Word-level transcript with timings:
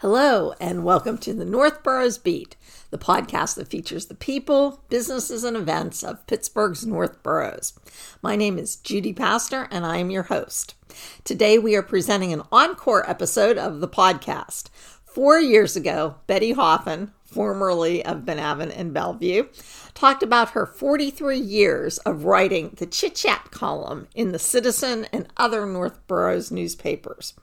Hello, 0.00 0.54
and 0.58 0.82
welcome 0.82 1.18
to 1.18 1.34
the 1.34 1.44
North 1.44 1.82
Boroughs 1.82 2.16
Beat, 2.16 2.56
the 2.88 2.96
podcast 2.96 3.56
that 3.56 3.68
features 3.68 4.06
the 4.06 4.14
people, 4.14 4.82
businesses, 4.88 5.44
and 5.44 5.58
events 5.58 6.02
of 6.02 6.26
Pittsburgh's 6.26 6.86
North 6.86 7.22
Boroughs. 7.22 7.74
My 8.22 8.34
name 8.34 8.58
is 8.58 8.76
Judy 8.76 9.12
Pastor, 9.12 9.68
and 9.70 9.84
I 9.84 9.98
am 9.98 10.10
your 10.10 10.22
host. 10.22 10.74
Today, 11.22 11.58
we 11.58 11.76
are 11.76 11.82
presenting 11.82 12.32
an 12.32 12.44
encore 12.50 13.06
episode 13.10 13.58
of 13.58 13.80
the 13.80 13.88
podcast. 13.88 14.70
Four 15.04 15.38
years 15.38 15.76
ago, 15.76 16.14
Betty 16.26 16.54
Haughin, 16.54 17.10
formerly 17.30 18.04
of 18.04 18.24
Ben 18.24 18.38
Avon 18.38 18.70
and 18.70 18.92
Bellevue, 18.92 19.48
talked 19.94 20.22
about 20.22 20.50
her 20.50 20.66
43 20.66 21.38
years 21.38 21.98
of 21.98 22.24
writing 22.24 22.74
the 22.76 22.86
chit 22.86 23.14
chat 23.14 23.50
column 23.50 24.08
in 24.14 24.32
the 24.32 24.38
Citizen 24.38 25.06
and 25.12 25.28
other 25.36 25.66
North 25.66 26.06
Boroughs 26.06 26.50
newspapers. 26.50 27.34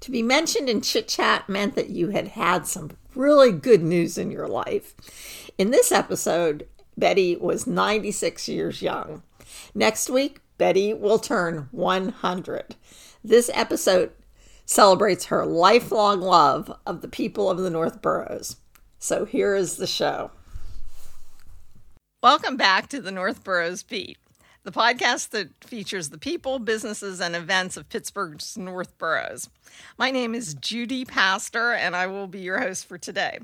To 0.00 0.10
be 0.10 0.22
mentioned 0.22 0.68
in 0.68 0.80
chit 0.80 1.08
chat 1.08 1.48
meant 1.48 1.74
that 1.74 1.90
you 1.90 2.08
had 2.08 2.28
had 2.28 2.66
some 2.66 2.90
really 3.14 3.52
good 3.52 3.82
news 3.82 4.18
in 4.18 4.30
your 4.30 4.48
life. 4.48 4.94
In 5.58 5.70
this 5.70 5.92
episode, 5.92 6.66
Betty 6.96 7.36
was 7.36 7.66
96 7.66 8.48
years 8.48 8.82
young. 8.82 9.22
Next 9.74 10.10
week, 10.10 10.40
Betty 10.58 10.94
will 10.94 11.18
turn 11.18 11.68
100. 11.70 12.76
This 13.22 13.50
episode 13.52 14.12
celebrates 14.64 15.26
her 15.26 15.46
lifelong 15.46 16.20
love 16.20 16.76
of 16.86 17.00
the 17.00 17.08
people 17.08 17.50
of 17.50 17.58
the 17.58 17.70
North 17.70 18.02
Boroughs. 18.02 18.56
So 18.98 19.24
here 19.24 19.54
is 19.54 19.76
the 19.76 19.86
show. 19.86 20.30
Welcome 22.22 22.56
back 22.56 22.88
to 22.88 23.00
the 23.00 23.12
North 23.12 23.44
Boroughs 23.44 23.82
Beat, 23.82 24.16
the 24.64 24.72
podcast 24.72 25.30
that 25.30 25.50
features 25.62 26.08
the 26.08 26.18
people, 26.18 26.58
businesses, 26.58 27.20
and 27.20 27.36
events 27.36 27.76
of 27.76 27.88
Pittsburgh's 27.88 28.56
North 28.56 28.96
Boroughs. 28.98 29.50
My 29.98 30.10
name 30.10 30.34
is 30.34 30.54
Judy 30.54 31.04
Pastor, 31.04 31.72
and 31.72 31.94
I 31.94 32.06
will 32.06 32.26
be 32.26 32.40
your 32.40 32.58
host 32.58 32.86
for 32.86 32.96
today. 32.96 33.38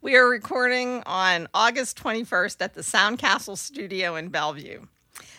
We 0.00 0.16
are 0.16 0.28
recording 0.28 1.02
on 1.04 1.48
August 1.52 2.02
21st 2.02 2.56
at 2.60 2.74
the 2.74 2.80
Soundcastle 2.80 3.58
Studio 3.58 4.16
in 4.16 4.30
Bellevue. 4.30 4.86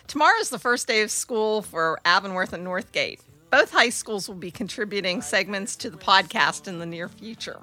Tomorrow 0.06 0.38
is 0.40 0.50
the 0.50 0.58
first 0.58 0.86
day 0.86 1.02
of 1.02 1.10
school 1.10 1.60
for 1.60 1.98
Avonworth 2.04 2.52
and 2.52 2.66
Northgate. 2.66 3.20
Both 3.50 3.72
high 3.72 3.88
schools 3.88 4.28
will 4.28 4.36
be 4.36 4.52
contributing 4.52 5.22
segments 5.22 5.74
to 5.76 5.90
the 5.90 5.96
podcast 5.96 6.68
in 6.68 6.78
the 6.78 6.86
near 6.86 7.08
future. 7.08 7.58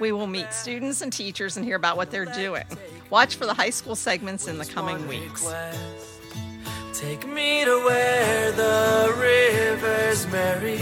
We 0.00 0.10
will 0.10 0.26
meet 0.26 0.52
students 0.52 1.00
and 1.00 1.12
teachers 1.12 1.56
and 1.56 1.64
hear 1.64 1.76
about 1.76 1.96
what 1.96 2.10
they're 2.10 2.24
doing. 2.24 2.64
Watch 3.08 3.36
for 3.36 3.46
the 3.46 3.54
high 3.54 3.70
school 3.70 3.94
segments 3.94 4.48
in 4.48 4.58
the 4.58 4.64
coming 4.64 5.06
weeks. 5.06 5.48
Take 6.92 7.26
me 7.28 7.64
to 7.64 7.84
where 7.84 8.52
the 8.52 9.14
river's 9.16 10.26
merry. 10.26 10.80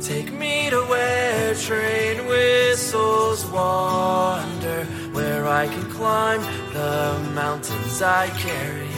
Take 0.00 0.32
me 0.32 0.70
to 0.70 0.80
where 0.82 1.54
train 1.54 2.26
whistles 2.26 3.44
wander, 3.46 4.84
where 5.12 5.46
I 5.46 5.66
can 5.66 5.90
climb 5.90 6.40
the 6.72 7.30
mountains 7.34 8.00
I 8.00 8.28
carry. 8.38 8.88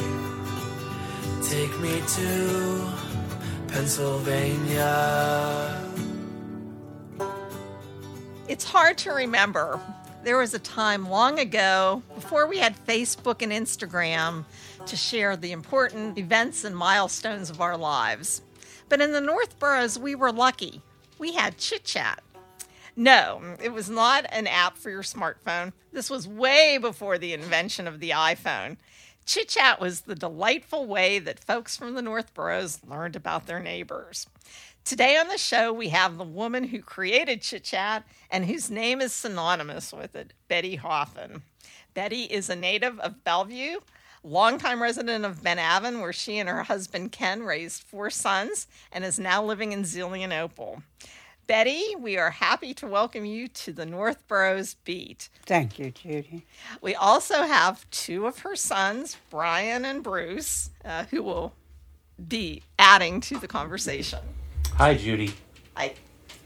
Take 1.43 1.77
me 1.81 2.01
to 2.07 3.00
Pennsylvania. 3.73 5.81
It's 8.49 8.65
hard 8.65 8.99
to 8.99 9.13
remember. 9.13 9.81
There 10.25 10.37
was 10.37 10.55
a 10.55 10.59
time 10.59 11.09
long 11.09 11.39
ago, 11.39 12.03
before 12.15 12.47
we 12.47 12.59
had 12.59 12.75
Facebook 12.87 13.43
and 13.43 13.53
Instagram, 13.53 14.45
to 14.87 14.97
share 14.97 15.37
the 15.37 15.53
important 15.53 16.19
events 16.19 16.65
and 16.65 16.77
milestones 16.77 17.49
of 17.49 17.61
our 17.61 17.77
lives. 17.77 18.43
But 18.89 19.01
in 19.01 19.13
the 19.13 19.21
North 19.21 19.59
Boroughs, 19.59 19.99
we 19.99 20.15
were 20.15 20.33
lucky. 20.33 20.83
We 21.19 21.35
had 21.35 21.57
chit 21.57 21.85
chat. 21.85 22.23
No, 22.97 23.41
it 23.63 23.73
was 23.73 23.89
not 23.89 24.27
an 24.31 24.47
app 24.47 24.77
for 24.77 24.91
your 24.91 25.03
smartphone. 25.03 25.73
This 25.93 26.11
was 26.11 26.27
way 26.27 26.77
before 26.77 27.19
the 27.19 27.33
invention 27.33 27.87
of 27.87 28.01
the 28.01 28.11
iPhone. 28.11 28.77
Chit 29.27 29.49
chat 29.49 29.81
was 29.81 30.03
the 30.03 30.15
delightful 30.15 30.87
way 30.87 31.19
that 31.19 31.45
folks 31.45 31.77
from 31.77 31.95
the 31.95 32.03
North 32.03 32.35
Boroughs 32.35 32.81
learned 32.87 33.17
about 33.17 33.47
their 33.47 33.61
neighbors. 33.61 34.27
Today 34.85 35.17
on 35.17 35.29
the 35.29 35.39
show, 35.39 35.73
we 35.73 35.91
have 35.91 36.17
the 36.17 36.25
woman 36.25 36.65
who 36.65 36.81
created 36.81 37.43
Chit 37.43 37.65
Chat 37.65 38.05
and 38.31 38.47
whose 38.47 38.71
name 38.71 39.01
is 39.01 39.13
synonymous 39.13 39.93
with 39.93 40.17
it, 40.17 40.33
Betty 40.49 40.79
Haughin. 40.79 41.43
Betty 41.95 42.25
is 42.25 42.49
a 42.49 42.57
native 42.57 42.99
of 43.01 43.23
Bellevue, 43.23 43.81
longtime 44.25 44.83
resident 44.83 45.25
of 45.25 45.43
Ben 45.43 45.59
Avon, 45.59 46.01
where 46.01 46.13
she 46.13 46.39
and 46.39 46.49
her 46.49 46.65
husband 46.65 47.13
Ken 47.13 47.43
raised 47.43 47.83
four 47.83 48.11
sons, 48.11 48.67
and 48.91 49.05
is 49.05 49.19
now 49.19 49.45
living 49.45 49.73
in 49.73 49.83
Zelienople. 49.83 50.83
Betty, 51.51 51.97
we 51.99 52.17
are 52.17 52.31
happy 52.31 52.73
to 52.75 52.87
welcome 52.87 53.25
you 53.25 53.49
to 53.49 53.73
the 53.73 53.85
North 53.85 54.29
Boroughs 54.29 54.75
Beat. 54.85 55.29
Thank 55.47 55.81
you, 55.81 55.91
Judy. 55.91 56.47
We 56.81 56.95
also 56.95 57.43
have 57.43 57.91
two 57.91 58.29
of 58.29 58.39
her 58.39 58.55
sons, 58.55 59.17
Brian 59.31 59.85
and 59.85 60.01
Bruce, 60.01 60.71
uh, 60.85 61.07
who 61.07 61.25
will 61.25 61.53
be 62.29 62.63
adding 62.79 63.21
to 63.23 63.37
the 63.41 63.49
conversation. 63.49 64.21
Hi, 64.77 64.95
Judy. 64.95 65.35
Hi. 65.77 65.95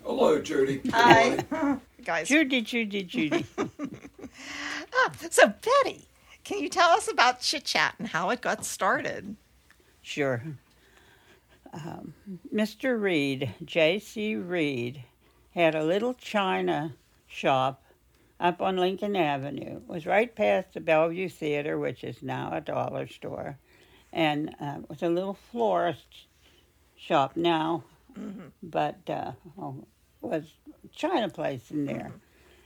Hello, 0.03 0.41
Judy. 0.41 0.81
Hi. 0.91 1.44
Guys. 2.03 2.26
Judy, 2.26 2.62
Judy, 2.62 3.03
Judy. 3.03 3.44
Ah, 4.97 5.12
so, 5.28 5.48
Betty, 5.48 6.09
can 6.44 6.60
you 6.60 6.71
tell 6.71 6.88
us 6.91 7.10
about 7.10 7.41
Chit 7.41 7.65
Chat 7.65 7.94
and 7.98 8.09
how 8.09 8.31
it 8.31 8.41
got 8.41 8.65
started? 8.65 9.36
sure. 10.00 10.42
Um, 11.74 12.14
Mr. 12.54 13.00
Reed, 13.00 13.52
J.C. 13.64 14.36
Reed, 14.36 15.02
had 15.54 15.74
a 15.74 15.84
little 15.84 16.14
china 16.14 16.94
shop 17.26 17.82
up 18.38 18.62
on 18.62 18.76
Lincoln 18.76 19.16
Avenue. 19.16 19.76
It 19.76 19.88
was 19.88 20.06
right 20.06 20.34
past 20.34 20.74
the 20.74 20.80
Bellevue 20.80 21.28
Theater, 21.28 21.78
which 21.78 22.04
is 22.04 22.22
now 22.22 22.50
a 22.52 22.60
dollar 22.60 23.08
store. 23.08 23.58
And 24.12 24.54
uh, 24.60 24.76
it 24.82 24.88
was 24.88 25.02
a 25.02 25.08
little 25.08 25.34
florist 25.34 26.26
shop 26.96 27.36
now, 27.36 27.82
but 28.62 28.98
uh, 29.08 29.32
oh, 29.60 29.84
was 30.20 30.44
china 30.94 31.28
place 31.28 31.70
in 31.72 31.86
there. 31.86 32.12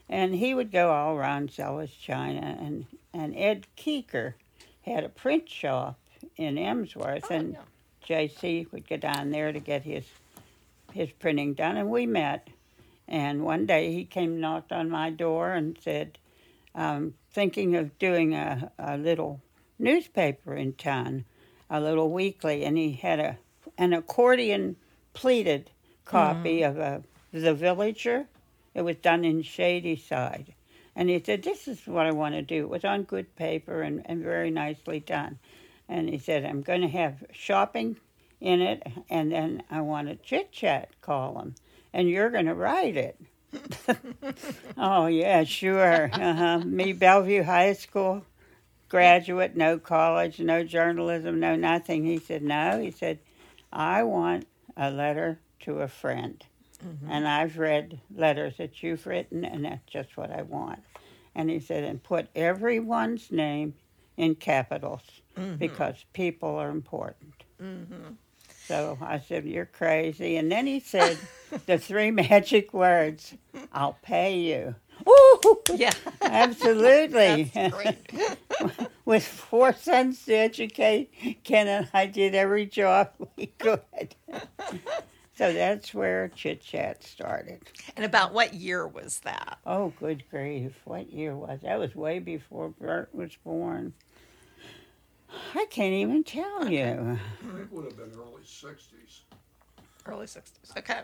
And 0.07 0.35
he 0.35 0.53
would 0.53 0.71
go 0.71 0.91
all 0.91 1.15
around 1.15 1.51
sell 1.51 1.79
his 1.79 1.91
china. 1.91 2.57
And, 2.59 2.85
and 3.13 3.35
Ed 3.35 3.65
Keeker 3.75 4.35
had 4.83 5.03
a 5.03 5.09
print 5.09 5.49
shop 5.49 5.99
in 6.37 6.57
Emsworth, 6.57 7.25
Oh, 7.31 7.35
and. 7.35 7.57
JC 8.09 8.71
would 8.71 8.89
go 8.89 8.97
down 8.97 9.29
there 9.29 9.51
to 9.51 9.59
get 9.59 9.83
his 9.83 10.05
his 10.91 11.11
printing 11.11 11.53
done, 11.53 11.77
and 11.77 11.89
we 11.89 12.07
met. 12.07 12.47
And 13.07 13.43
one 13.43 13.65
day 13.65 13.93
he 13.93 14.05
came 14.05 14.39
knocked 14.39 14.71
on 14.71 14.89
my 14.89 15.09
door 15.09 15.51
and 15.51 15.77
said, 15.81 16.17
um, 16.75 17.13
thinking 17.31 17.75
of 17.75 17.97
doing 17.99 18.33
a, 18.33 18.71
a 18.77 18.97
little 18.97 19.41
newspaper 19.77 20.55
in 20.55 20.73
town, 20.73 21.25
a 21.69 21.79
little 21.79 22.11
weekly, 22.11 22.63
and 22.65 22.77
he 22.77 22.93
had 22.93 23.19
a 23.19 23.37
an 23.77 23.93
accordion 23.93 24.75
pleated 25.13 25.69
copy 26.05 26.63
of 26.63 26.77
a, 26.77 27.03
The 27.31 27.53
Villager. 27.53 28.27
It 28.73 28.81
was 28.81 28.97
done 28.97 29.23
in 29.23 29.41
Shady 29.41 29.95
Side. 29.95 30.53
And 30.95 31.09
he 31.09 31.21
said, 31.23 31.43
This 31.43 31.67
is 31.67 31.85
what 31.87 32.05
I 32.05 32.11
want 32.11 32.35
to 32.35 32.41
do. 32.41 32.63
It 32.63 32.69
was 32.69 32.83
on 32.83 33.03
good 33.03 33.35
paper 33.35 33.81
and, 33.81 34.01
and 34.05 34.23
very 34.23 34.51
nicely 34.51 34.99
done. 34.99 35.39
And 35.89 36.07
he 36.07 36.19
said, 36.19 36.45
I'm 36.45 36.61
going 36.61 36.81
to 36.81 36.87
have 36.87 37.25
shopping 37.33 37.97
in 38.39 38.61
it, 38.61 38.83
and 39.09 39.31
then 39.31 39.63
I 39.69 39.81
want 39.81 40.07
a 40.07 40.15
chit 40.15 40.51
chat 40.51 40.89
column, 41.01 41.55
and 41.91 42.09
you're 42.09 42.29
going 42.29 42.45
to 42.45 42.53
write 42.53 42.95
it. 42.95 43.19
oh, 44.77 45.07
yeah, 45.07 45.43
sure. 45.43 46.09
Uh-huh. 46.13 46.59
Me, 46.59 46.93
Bellevue 46.93 47.43
High 47.43 47.73
School 47.73 48.23
graduate, 48.87 49.55
no 49.55 49.77
college, 49.77 50.39
no 50.39 50.63
journalism, 50.63 51.39
no 51.39 51.55
nothing. 51.55 52.05
He 52.05 52.19
said, 52.19 52.43
No. 52.43 52.79
He 52.79 52.91
said, 52.91 53.19
I 53.73 54.03
want 54.03 54.47
a 54.77 54.91
letter 54.91 55.39
to 55.61 55.79
a 55.79 55.87
friend. 55.87 56.43
And 57.09 57.27
I've 57.27 57.57
read 57.57 57.99
letters 58.15 58.55
that 58.57 58.81
you've 58.81 59.05
written, 59.05 59.43
and 59.43 59.65
that's 59.65 59.85
just 59.91 60.15
what 60.15 60.31
I 60.31 60.43
want. 60.43 60.79
And 61.35 61.49
he 61.49 61.59
said, 61.59 61.83
and 61.83 62.01
put 62.01 62.29
everyone's 62.35 63.31
name 63.31 63.73
in 64.15 64.35
capitals 64.35 65.18
Mm-hmm. 65.37 65.55
because 65.55 66.03
people 66.13 66.55
are 66.55 66.69
important. 66.69 67.33
Mm-hmm. 67.61 68.13
So 68.65 68.97
I 69.01 69.19
said, 69.19 69.45
You're 69.45 69.65
crazy. 69.65 70.35
And 70.37 70.51
then 70.51 70.67
he 70.67 70.79
said 70.79 71.17
the 71.65 71.77
three 71.77 72.11
magic 72.11 72.73
words 72.73 73.33
I'll 73.71 73.97
pay 74.01 74.37
you. 74.39 74.75
Ooh, 75.07 75.59
Yeah. 75.75 75.93
absolutely. 76.21 77.51
With 79.05 79.23
four 79.25 79.73
sons 79.73 80.25
to 80.25 80.33
educate, 80.35 81.39
Ken 81.43 81.67
and 81.67 81.87
I 81.93 82.05
did 82.05 82.35
every 82.35 82.65
job 82.65 83.11
we 83.37 83.47
could. 83.47 83.79
so 85.35 85.53
that's 85.53 85.93
where 85.93 86.27
Chit 86.29 86.61
Chat 86.61 87.03
started. 87.03 87.61
And 87.95 88.05
about 88.05 88.33
what 88.33 88.53
year 88.53 88.87
was 88.87 89.19
that? 89.21 89.57
Oh, 89.65 89.93
good 89.99 90.23
grief. 90.29 90.73
What 90.85 91.11
year 91.11 91.35
was 91.35 91.61
that? 91.63 91.79
was 91.79 91.95
way 91.95 92.19
before 92.19 92.69
Bert 92.69 93.09
was 93.13 93.35
born. 93.43 93.93
I 95.55 95.65
can't 95.69 95.93
even 95.93 96.23
tell 96.23 96.67
you. 96.69 97.19
It 97.59 97.71
would 97.71 97.85
have 97.85 97.97
been 97.97 98.11
early 98.17 98.41
60s. 98.43 99.21
Early 100.05 100.25
60s. 100.25 100.77
Okay. 100.77 101.01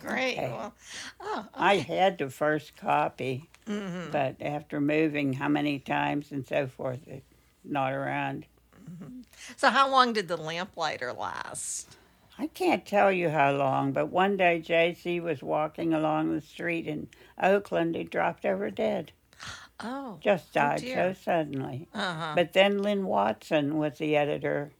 Great. 0.00 0.36
Okay. 0.38 0.48
Well, 0.50 0.74
oh, 1.20 1.46
I 1.54 1.76
had 1.76 2.18
the 2.18 2.30
first 2.30 2.76
copy, 2.76 3.48
Mm-hmm. 3.66 4.12
but 4.12 4.36
after 4.40 4.80
moving 4.80 5.32
how 5.32 5.48
many 5.48 5.80
times 5.80 6.30
and 6.30 6.46
so 6.46 6.68
forth, 6.68 7.00
it's 7.08 7.26
not 7.64 7.92
around. 7.92 8.46
so 9.56 9.70
how 9.70 9.90
long 9.90 10.12
did 10.12 10.28
the 10.28 10.36
lamplighter 10.36 11.12
last? 11.12 11.96
I 12.38 12.46
can't 12.46 12.86
tell 12.86 13.10
you 13.10 13.30
how 13.30 13.50
long, 13.52 13.90
but 13.92 14.06
one 14.12 14.36
day 14.36 14.62
JC 14.64 15.20
was 15.20 15.42
walking 15.42 15.92
along 15.92 16.32
the 16.32 16.40
street 16.40 16.86
in 16.86 17.08
Oakland. 17.42 17.96
He 17.96 18.04
dropped 18.04 18.44
over 18.44 18.70
dead. 18.70 19.10
Oh, 19.80 20.18
Just 20.20 20.52
died 20.52 20.80
dear. 20.80 21.14
so 21.14 21.20
suddenly. 21.22 21.88
uh-huh. 21.92 22.32
But 22.34 22.52
then 22.54 22.82
Lynn 22.82 23.04
Watson 23.06 23.76
was 23.76 23.98
the 23.98 24.16
editor 24.16 24.72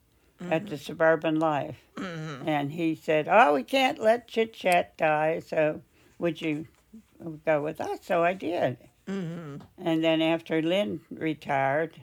at 0.50 0.66
the 0.66 0.78
Suburban 0.78 1.38
Life. 1.38 1.76
And 1.96 2.72
he 2.72 2.94
said, 2.94 3.26
Oh, 3.31 3.54
we 3.54 3.62
can't 3.62 3.98
let 3.98 4.28
Chit 4.28 4.52
Chat 4.54 4.96
die, 4.96 5.40
so 5.40 5.81
would 6.19 6.40
you 6.40 6.66
go 7.44 7.62
with 7.62 7.81
us? 7.81 8.00
So 8.02 8.22
I 8.22 8.34
did. 8.34 8.76
Mm-hmm. 9.08 9.56
And 9.78 10.04
then 10.04 10.20
after 10.22 10.60
Lynn 10.62 11.00
retired, 11.10 12.00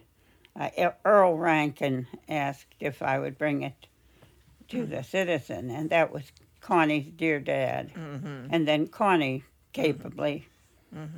uh, 0.60 0.70
Earl 1.06 1.38
Rankin 1.38 2.08
asked 2.30 2.76
if 2.80 3.02
I 3.02 3.20
would 3.20 3.38
bring 3.38 3.62
it 3.64 3.88
to 4.70 4.86
the 4.86 5.04
Citizen, 5.04 5.70
and 5.70 5.90
that 5.90 6.12
was 6.12 6.24
Connie's 6.62 7.08
dear 7.16 7.40
dad. 7.40 7.92
Mm-hmm. 7.94 8.48
And 8.50 8.68
then 8.68 8.88
Connie 8.88 9.44
capably 9.74 10.48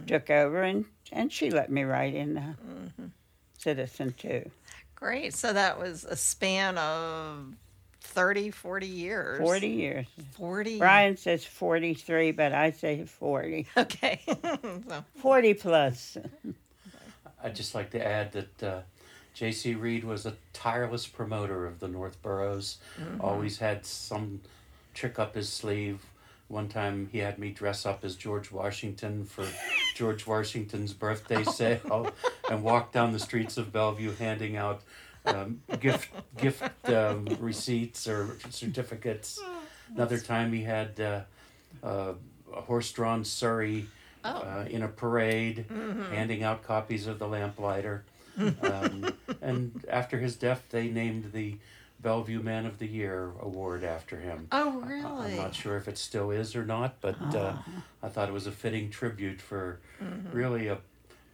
took 0.08 0.30
over, 0.30 0.62
and, 0.64 0.86
and 1.12 1.32
she 1.32 1.50
let 1.52 1.72
me 1.72 1.84
write 1.84 2.14
in 2.16 2.34
the 2.36 2.42
Mm-hmm. 2.42 3.06
Citizen 3.58 4.14
too. 4.18 4.50
Great. 4.96 5.34
So 5.34 5.52
that 5.54 5.80
was 5.80 6.04
a 6.06 6.16
span 6.16 6.78
of 6.78 7.54
30, 8.02 8.52
40 8.52 8.86
years. 8.86 9.40
40 9.40 9.68
years. 9.68 10.06
40. 10.34 10.78
Brian 10.78 11.18
says 11.18 11.44
43, 11.44 12.32
but 12.32 12.52
I 12.54 12.72
say 12.72 13.04
40. 13.06 13.66
Okay. 13.78 14.22
so, 14.88 15.04
40 15.18 15.54
plus. 15.56 16.18
I'd 17.44 17.56
just 17.56 17.74
like 17.74 17.90
to 17.92 18.06
add 18.06 18.32
that 18.34 18.64
uh, 18.64 18.82
J.C. 19.34 19.74
Reed 19.76 20.04
was 20.04 20.26
a 20.26 20.36
tireless 20.54 21.08
promoter 21.08 21.66
of 21.66 21.80
the 21.80 21.88
North 21.88 22.22
Boroughs. 22.22 22.78
Always 23.20 23.58
had 23.58 23.86
some 23.86 24.42
trick 24.94 25.18
up 25.18 25.36
his 25.36 25.50
sleeve. 25.50 26.02
One 26.48 26.70
time 26.70 27.10
he 27.12 27.20
had 27.20 27.40
me 27.40 27.50
dress 27.50 27.86
up 27.86 28.06
as 28.06 28.16
George 28.16 28.52
Washington 28.52 29.26
for 29.26 29.46
George 29.96 30.28
Washington's 30.28 30.94
birthday 30.94 31.44
sale 31.44 32.12
and 32.50 32.64
walk 32.64 32.92
down 32.92 33.14
the 33.14 33.20
streets 33.20 33.58
of 33.58 33.72
Bellevue 33.74 34.14
handing 34.16 34.56
out 34.56 34.82
um, 35.26 35.62
gift 35.80 36.10
gift 36.38 36.90
um, 36.90 37.26
receipts 37.40 38.08
or 38.08 38.38
certificates. 38.50 39.42
Another 39.94 40.20
time 40.20 40.54
he 40.54 40.64
had 40.64 41.00
uh, 41.00 41.22
uh, 41.84 42.14
a 42.54 42.62
horse-drawn 42.62 43.24
Surrey 43.24 43.88
uh, 44.24 44.66
in 44.70 44.84
a 44.84 44.88
parade, 44.88 45.66
handing 46.12 46.44
out 46.44 46.64
copies 46.64 47.08
of 47.08 47.20
the 47.20 47.28
Lamplighter. 47.28 48.04
um, 48.62 49.14
and 49.42 49.86
after 49.90 50.18
his 50.20 50.36
death, 50.36 50.64
they 50.70 50.90
named 50.90 51.32
the 51.32 51.58
Bellevue 52.06 52.40
Man 52.44 52.68
of 52.68 52.78
the 52.78 52.86
Year 52.86 53.32
award 53.42 53.84
after 53.84 54.20
him. 54.20 54.48
oh, 54.52 54.80
I- 54.84 54.88
really? 54.88 55.32
I'm 55.32 55.38
not 55.38 55.56
sure 55.56 55.76
if 55.76 55.88
it 55.88 55.98
still 55.98 56.30
is 56.30 56.56
or 56.56 56.64
not, 56.64 57.02
but 57.02 57.16
uh, 57.34 57.54
ah. 57.56 57.66
I 58.04 58.10
thought 58.10 58.30
it 58.30 58.32
was 58.32 58.46
a 58.46 58.52
fitting 58.52 58.92
tribute 58.92 59.42
for 59.42 59.80
mm-hmm. 60.00 60.30
really 60.32 60.68
a 60.68 60.78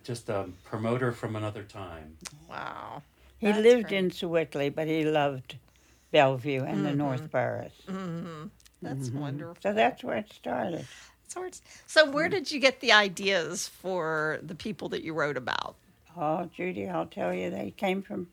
just 0.05 0.29
a 0.29 0.45
promoter 0.63 1.11
from 1.11 1.35
another 1.35 1.63
time. 1.63 2.15
Wow. 2.49 3.03
He 3.37 3.47
That's 3.47 3.59
lived 3.59 3.89
great. 3.89 3.97
in 3.97 4.11
Sewickley, 4.11 4.69
but 4.73 4.87
he 4.87 5.03
loved 5.03 5.57
Bellevue 6.11 6.63
and 6.63 6.77
Mm-hmm. 6.77 6.83
the 6.85 6.95
North 6.95 7.19
mm-hmm. 7.19 7.37
Boroughs. 7.37 7.71
Mm-hmm. 7.89 8.47
That's 8.81 9.09
wonderful. 9.09 9.57
So 9.61 9.73
that's 9.73 10.03
where 10.05 10.17
it 10.17 10.31
started. 10.33 10.87
So, 11.27 11.49
so 11.85 12.09
where 12.09 12.29
did 12.29 12.49
you 12.49 12.59
get 12.61 12.79
the 12.79 12.93
ideas 12.93 13.67
for 13.67 14.39
the 14.41 14.55
people 14.55 14.87
that 14.89 15.03
you 15.03 15.13
wrote 15.13 15.35
about? 15.37 15.75
Oh, 16.17 16.49
Judy, 16.55 16.87
I'll 16.87 17.05
tell 17.05 17.33
you, 17.33 17.49
they 17.49 17.73
came 17.75 18.01
from 18.01 18.27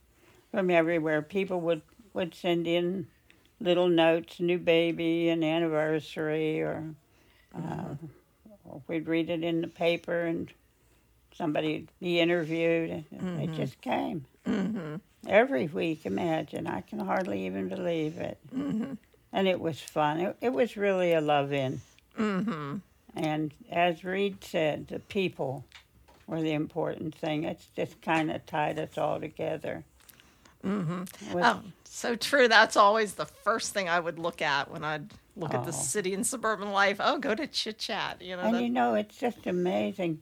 from 0.52 0.70
everywhere. 0.70 1.20
People 1.20 1.60
would 1.62 1.82
would 2.18 2.34
send 2.34 2.66
in 2.66 3.06
little 3.60 3.88
notes, 3.88 4.40
new 4.40 4.58
baby, 4.58 5.28
an 5.28 5.44
anniversary, 5.44 6.60
or 6.60 6.84
uh, 7.54 7.94
or 8.64 8.82
we'd 8.88 9.06
read 9.06 9.30
it 9.30 9.44
in 9.44 9.60
the 9.60 9.68
paper, 9.68 10.22
and 10.22 10.50
somebody 11.32 11.74
would 11.74 11.88
be 12.00 12.18
interviewed, 12.18 13.04
and 13.12 13.40
it 13.40 13.54
just 13.54 13.80
came 13.80 14.26
every 15.28 15.68
week. 15.68 16.04
Imagine, 16.04 16.66
I 16.66 16.80
can 16.80 16.98
hardly 16.98 17.46
even 17.46 17.68
believe 17.68 18.18
it, 18.18 18.38
and 19.32 19.46
it 19.46 19.60
was 19.60 19.80
fun. 19.80 20.20
It, 20.20 20.36
it 20.40 20.52
was 20.52 20.76
really 20.76 21.12
a 21.12 21.20
love 21.20 21.52
in. 21.52 21.80
Mm-hmm. 22.18 22.78
And 23.14 23.54
as 23.70 24.04
Reed 24.04 24.42
said, 24.42 24.88
the 24.88 24.98
people 24.98 25.64
were 26.26 26.42
the 26.42 26.52
important 26.52 27.14
thing. 27.14 27.44
It's 27.44 27.66
just 27.76 28.02
kind 28.02 28.30
of 28.30 28.44
tied 28.44 28.78
us 28.78 28.98
all 28.98 29.20
together. 29.20 29.84
Mm-hmm. 30.64 31.38
Oh, 31.38 31.62
so 31.84 32.14
true. 32.16 32.48
That's 32.48 32.76
always 32.76 33.14
the 33.14 33.26
first 33.26 33.72
thing 33.72 33.88
I 33.88 34.00
would 34.00 34.18
look 34.18 34.42
at 34.42 34.70
when 34.70 34.84
I'd 34.84 35.10
look 35.36 35.54
at 35.54 35.62
the 35.64 35.70
Oh. 35.70 35.72
city 35.72 36.14
and 36.14 36.26
suburban 36.26 36.70
life. 36.72 36.96
Oh, 37.00 37.18
go 37.18 37.34
to 37.34 37.46
Chit 37.46 37.78
Chat. 37.78 38.20
You 38.22 38.36
know, 38.36 38.42
and 38.42 38.54
that, 38.56 38.62
you 38.62 38.68
know, 38.70 38.94
it's 38.94 39.16
just 39.16 39.46
amazing. 39.46 40.20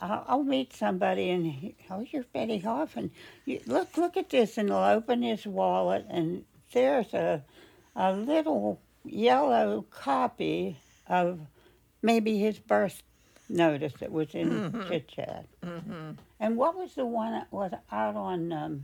I'll, 0.00 0.24
I'll 0.28 0.42
meet 0.42 0.72
somebody 0.74 1.30
and 1.30 1.46
he, 1.46 1.74
oh, 1.90 2.04
you're 2.10 2.24
Betty 2.32 2.60
Haughin. 2.60 3.10
You, 3.46 3.60
look, 3.66 3.96
look 3.96 4.16
at 4.16 4.30
this, 4.30 4.58
and 4.58 4.68
he'll 4.68 4.78
open 4.78 5.22
his 5.22 5.46
wallet, 5.46 6.06
and 6.08 6.44
there's 6.72 7.12
a 7.14 7.42
a 7.94 8.12
little 8.12 8.80
yellow 9.04 9.84
copy 9.90 10.76
of 11.06 11.38
maybe 12.00 12.38
his 12.38 12.58
birth 12.58 13.02
notice 13.48 13.92
that 14.00 14.10
was 14.10 14.34
in 14.34 14.84
Chit 14.88 15.08
Chat. 15.08 15.46
Mm-hmm. 15.64 16.12
And 16.40 16.56
what 16.56 16.74
was 16.74 16.94
the 16.94 17.04
one 17.06 17.32
that 17.32 17.52
was 17.52 17.72
out 17.90 18.16
on? 18.16 18.52
Um, 18.52 18.82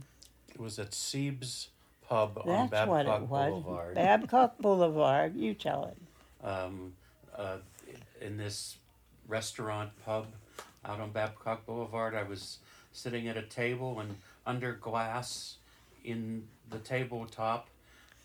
was 0.59 0.79
at 0.79 0.91
Siebes 0.91 1.67
Pub 2.07 2.41
on 2.43 2.47
that's 2.47 2.71
Babcock 2.71 2.89
what 2.89 3.05
it 3.05 3.21
was. 3.27 3.49
Boulevard. 3.63 3.95
Babcock 3.95 4.57
Boulevard. 4.59 5.35
You 5.35 5.53
tell 5.53 5.85
it. 5.85 6.45
um, 6.47 6.93
uh, 7.35 7.57
in 8.21 8.35
this 8.37 8.77
restaurant 9.27 9.91
pub 10.05 10.27
out 10.85 10.99
on 10.99 11.11
Babcock 11.11 11.65
Boulevard. 11.65 12.15
I 12.15 12.23
was 12.23 12.57
sitting 12.91 13.27
at 13.27 13.37
a 13.37 13.43
table, 13.43 13.99
and 13.99 14.15
under 14.45 14.73
glass 14.73 15.57
in 16.03 16.47
the 16.69 16.79
tabletop 16.79 17.67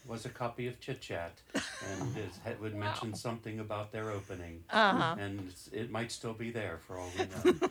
was 0.07 0.25
a 0.27 0.29
copy 0.29 0.67
of 0.67 0.81
Chit 0.81 1.01
Chat, 1.01 1.33
and 1.55 2.17
it 2.17 2.31
had- 2.45 2.61
would 2.61 2.75
mention 2.75 3.15
something 3.15 3.61
about 3.61 3.93
their 3.93 4.11
opening, 4.11 4.63
uh-huh. 4.71 5.17
and 5.19 5.53
it 5.73 5.91
might 5.91 6.11
still 6.13 6.35
be 6.35 6.51
there 6.51 6.79
for 6.87 6.99
all 6.99 7.11
we 7.19 7.51
know. 7.51 7.69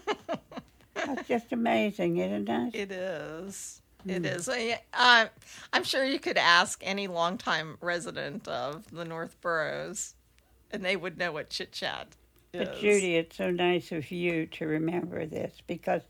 That's 0.95 1.27
just 1.27 1.51
amazing, 1.51 2.17
isn't 2.17 2.47
it? 2.49 2.75
It 2.75 2.91
is. 2.91 3.81
It 4.07 4.25
is. 4.25 4.49
Uh, 4.93 5.27
I'm 5.71 5.83
sure 5.83 6.03
you 6.05 6.19
could 6.19 6.37
ask 6.37 6.81
any 6.85 7.07
longtime 7.07 7.77
resident 7.81 8.47
of 8.47 8.89
the 8.91 9.05
North 9.05 9.39
Boroughs, 9.41 10.13
and 10.71 10.83
they 10.83 10.95
would 10.95 11.17
know 11.17 11.31
what 11.31 11.49
Chit 11.49 11.71
Chat 11.71 12.07
is. 12.53 12.59
But 12.67 12.79
Judy, 12.79 13.15
it's 13.15 13.37
so 13.37 13.51
nice 13.51 13.91
of 13.91 14.11
you 14.11 14.45
to 14.47 14.67
remember 14.67 15.25
this 15.25 15.61
because 15.67 16.01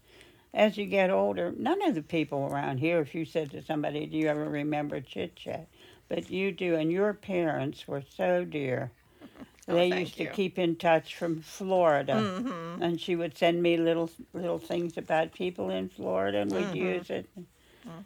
as 0.54 0.78
you 0.78 0.86
get 0.86 1.10
older, 1.10 1.54
none 1.58 1.82
of 1.88 1.96
the 1.96 2.02
people 2.02 2.48
around 2.52 2.80
here, 2.80 3.00
if 3.00 3.16
you 3.16 3.26
said 3.26 3.52
to 3.52 3.62
somebody, 3.64 4.06
Do 4.06 4.18
you 4.18 4.28
ever 4.28 4.46
remember 4.46 5.00
chit 5.02 5.36
chat? 5.36 5.68
But 6.10 6.30
you 6.30 6.52
do, 6.52 6.76
and 6.76 6.92
your 6.92 7.14
parents 7.14 7.88
were 7.88 8.04
so 8.16 8.46
dear. 8.46 8.92
Oh, 9.70 9.76
they 9.76 9.88
used 9.88 10.18
to 10.18 10.24
you. 10.26 10.30
keep 10.32 10.60
in 10.60 10.76
touch 10.76 11.16
from 11.16 11.42
Florida, 11.42 12.14
Mm-hmm. 12.14 12.84
and 12.84 13.00
she 13.00 13.16
would 13.16 13.38
send 13.38 13.64
me 13.64 13.78
little 13.78 14.10
little 14.34 14.60
things 14.60 14.98
about 14.98 15.34
people 15.34 15.70
in 15.70 15.88
Florida, 15.88 16.40
and 16.40 16.52
Mm-hmm. 16.52 16.74
we'd 16.74 16.82
use 16.98 17.10
it. 17.10 17.30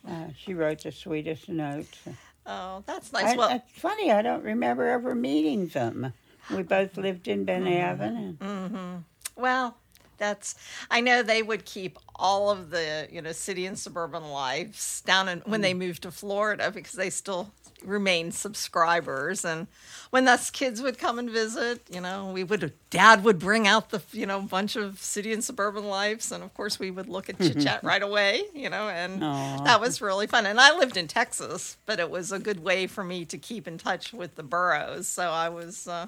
Uh, 0.07 0.27
she 0.38 0.53
wrote 0.53 0.84
the 0.84 0.91
sweetest 0.91 1.50
notes. 1.50 2.00
Oh, 2.46 2.84
that's 2.86 3.12
nice. 3.12 3.34
I, 3.34 3.36
well, 3.36 3.50
it's 3.50 3.79
funny, 3.79 4.12
I 4.12 4.22
don't 4.22 4.43
remember 4.43 4.88
ever 4.88 5.13
meeting 5.13 5.67
them. 5.67 6.13
We 6.50 6.63
both 6.63 6.98
lived 6.98 7.27
in 7.27 7.43
Ben 7.43 7.63
Mm-hmm. 7.63 8.75
And 8.75 9.03
Well, 9.36 9.77
that's 10.17 10.55
I 10.89 11.01
know 11.01 11.22
they 11.24 11.43
would 11.43 11.65
keep 11.65 12.00
all 12.15 12.50
of 12.50 12.69
the, 12.69 13.07
you 13.12 13.22
know, 13.22 13.31
city 13.34 13.65
and 13.65 13.77
suburban 13.77 14.24
lives 14.24 15.01
down 15.01 15.27
in, 15.27 15.39
when 15.46 15.62
they 15.62 15.74
moved 15.74 16.03
to 16.03 16.12
Florida 16.12 16.72
because 16.72 16.93
they 16.93 17.10
still 17.10 17.53
remain 17.84 18.31
subscribers 18.31 19.46
and 19.46 19.67
when 20.10 20.27
us 20.27 20.50
kids 20.50 20.81
would 20.81 20.98
come 20.98 21.19
and 21.19 21.29
visit, 21.29 21.81
you 21.91 22.01
know, 22.01 22.31
we 22.31 22.43
would 22.43 22.74
dad 22.89 23.24
would 23.24 23.38
bring 23.39 23.67
out 23.67 23.89
the, 23.89 24.01
you 24.12 24.25
know, 24.25 24.41
bunch 24.41 24.75
of 24.75 25.00
city 25.00 25.31
and 25.31 25.43
suburban 25.43 25.86
lives 25.86 26.31
and 26.31 26.43
of 26.43 26.53
course 26.53 26.79
we 26.79 26.89
would 26.89 27.07
look 27.07 27.29
at 27.29 27.38
chit 27.41 27.60
chat 27.60 27.84
right 27.84 28.01
away, 28.01 28.43
you 28.53 28.69
know, 28.69 28.89
and 28.89 29.24
Aw. 29.24 29.63
that 29.63 29.79
was 29.79 30.01
really 30.01 30.27
fun. 30.27 30.46
And 30.46 30.60
I 30.60 30.75
lived 30.77 30.98
in 30.98 31.07
Texas, 31.07 31.77
but 31.86 32.00
it 32.00 32.10
was 32.10 32.31
a 32.31 32.39
good 32.39 32.63
way 32.63 32.88
for 32.88 33.03
me 33.03 33.25
to 33.25 33.38
keep 33.38 33.67
in 33.67 33.77
touch 33.77 34.13
with 34.13 34.36
the 34.36 34.43
boroughs. 34.43 35.07
So 35.07 35.29
I 35.29 35.50
was 35.50 35.88
uh 35.88 36.07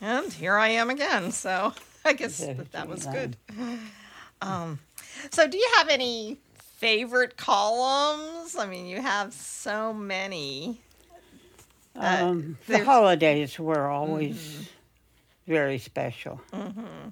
and 0.00 0.32
here 0.32 0.56
I 0.56 0.68
am 0.68 0.90
again. 0.90 1.32
So 1.32 1.74
I 2.04 2.12
guess 2.12 2.38
that, 2.38 2.72
that 2.72 2.88
was 2.88 3.06
good. 3.06 3.36
Um, 4.40 4.78
so 5.30 5.48
do 5.48 5.58
you 5.58 5.68
have 5.78 5.88
any 5.88 6.38
favorite 6.76 7.36
columns? 7.36 8.56
I 8.56 8.66
mean, 8.66 8.86
you 8.86 9.02
have 9.02 9.32
so 9.32 9.92
many. 9.92 10.80
Uh, 11.98 12.18
Um, 12.20 12.58
the 12.66 12.84
holidays 12.84 13.58
were 13.58 13.86
always 13.88 14.36
mm-hmm. 14.36 14.62
very 15.52 15.78
special. 15.78 16.40
Mm-hmm. 16.52 17.10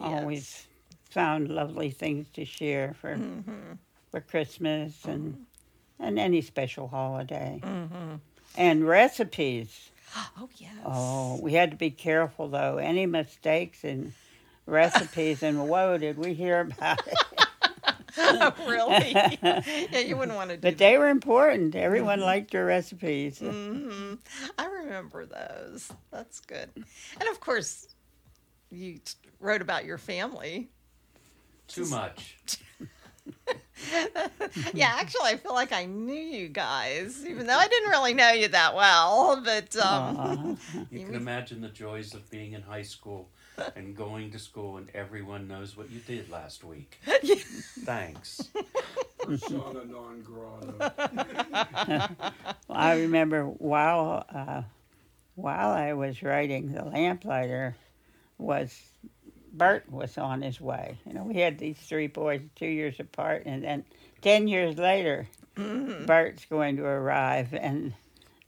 Always 0.00 0.66
found 1.10 1.48
lovely 1.48 1.90
things 1.90 2.28
to 2.34 2.44
share 2.44 2.94
for 3.00 3.16
mm-hmm. 3.16 3.72
for 4.10 4.20
Christmas 4.20 5.04
and 5.04 5.46
and 5.98 6.18
any 6.18 6.40
special 6.40 6.88
holiday. 6.88 7.60
And 8.56 8.86
recipes. 8.86 9.90
Oh 10.40 10.48
yes. 10.56 10.72
Oh, 10.86 11.38
we 11.42 11.52
had 11.52 11.70
to 11.72 11.76
be 11.76 11.90
careful 11.90 12.48
though. 12.48 12.78
Any 12.78 13.04
mistakes 13.04 13.84
in 13.84 14.14
recipes, 14.64 15.42
and 15.42 15.68
whoa, 15.68 15.98
did 15.98 16.16
we 16.16 16.32
hear 16.32 16.60
about 16.60 17.06
it? 17.06 17.18
really? 18.66 19.12
yeah, 19.42 19.98
you 19.98 20.16
wouldn't 20.16 20.36
want 20.36 20.50
to 20.50 20.56
do 20.56 20.62
But 20.62 20.78
they 20.78 20.98
were 20.98 21.08
important. 21.08 21.74
Everyone 21.74 22.20
liked 22.20 22.52
your 22.54 22.66
recipes. 22.66 23.38
hmm 23.38 24.14
I 24.58 24.66
remember 24.66 25.26
those. 25.26 25.90
That's 26.10 26.40
good. 26.40 26.70
And 26.74 27.28
of 27.30 27.40
course, 27.40 27.88
you 28.70 29.00
wrote 29.40 29.62
about 29.62 29.84
your 29.84 29.98
family. 29.98 30.68
Too 31.68 31.86
much. 31.86 32.36
Yeah, 34.74 34.96
actually, 34.98 35.30
I 35.30 35.36
feel 35.36 35.54
like 35.54 35.72
I 35.72 35.84
knew 35.84 36.12
you 36.12 36.48
guys, 36.48 37.24
even 37.24 37.46
though 37.46 37.56
I 37.56 37.68
didn't 37.68 37.90
really 37.90 38.12
know 38.14 38.30
you 38.32 38.48
that 38.48 38.74
well. 38.74 39.40
But 39.44 39.76
um, 39.76 40.58
You 40.90 41.00
can 41.00 41.14
imagine 41.14 41.60
the 41.60 41.68
joys 41.68 42.12
of 42.14 42.28
being 42.30 42.52
in 42.52 42.62
high 42.62 42.82
school 42.82 43.30
and 43.76 43.96
going 43.96 44.30
to 44.32 44.38
school 44.38 44.76
and 44.76 44.88
everyone 44.94 45.48
knows 45.48 45.76
what 45.76 45.90
you 45.90 46.00
did 46.00 46.30
last 46.30 46.64
week. 46.64 46.98
Thanks. 47.84 48.48
Persona 49.18 49.84
non 49.84 50.22
grata. 50.22 52.12
I 52.70 53.00
remember 53.00 53.44
while 53.44 54.24
uh, 54.32 54.62
while 55.34 55.70
I 55.70 55.92
was 55.92 56.22
writing 56.22 56.72
the 56.72 56.84
lamplighter 56.84 57.76
was 58.38 58.74
Bert 59.52 59.90
was 59.90 60.16
on 60.18 60.42
his 60.42 60.60
way. 60.60 60.98
You 61.06 61.14
know, 61.14 61.24
we 61.24 61.36
had 61.36 61.58
these 61.58 61.78
three 61.78 62.06
boys 62.06 62.40
two 62.54 62.66
years 62.66 63.00
apart, 63.00 63.42
and 63.46 63.64
then 63.64 63.84
ten 64.22 64.48
years 64.48 64.78
later, 64.78 65.28
Bert's 65.56 66.44
going 66.44 66.76
to 66.76 66.84
arrive, 66.84 67.52
and, 67.54 67.94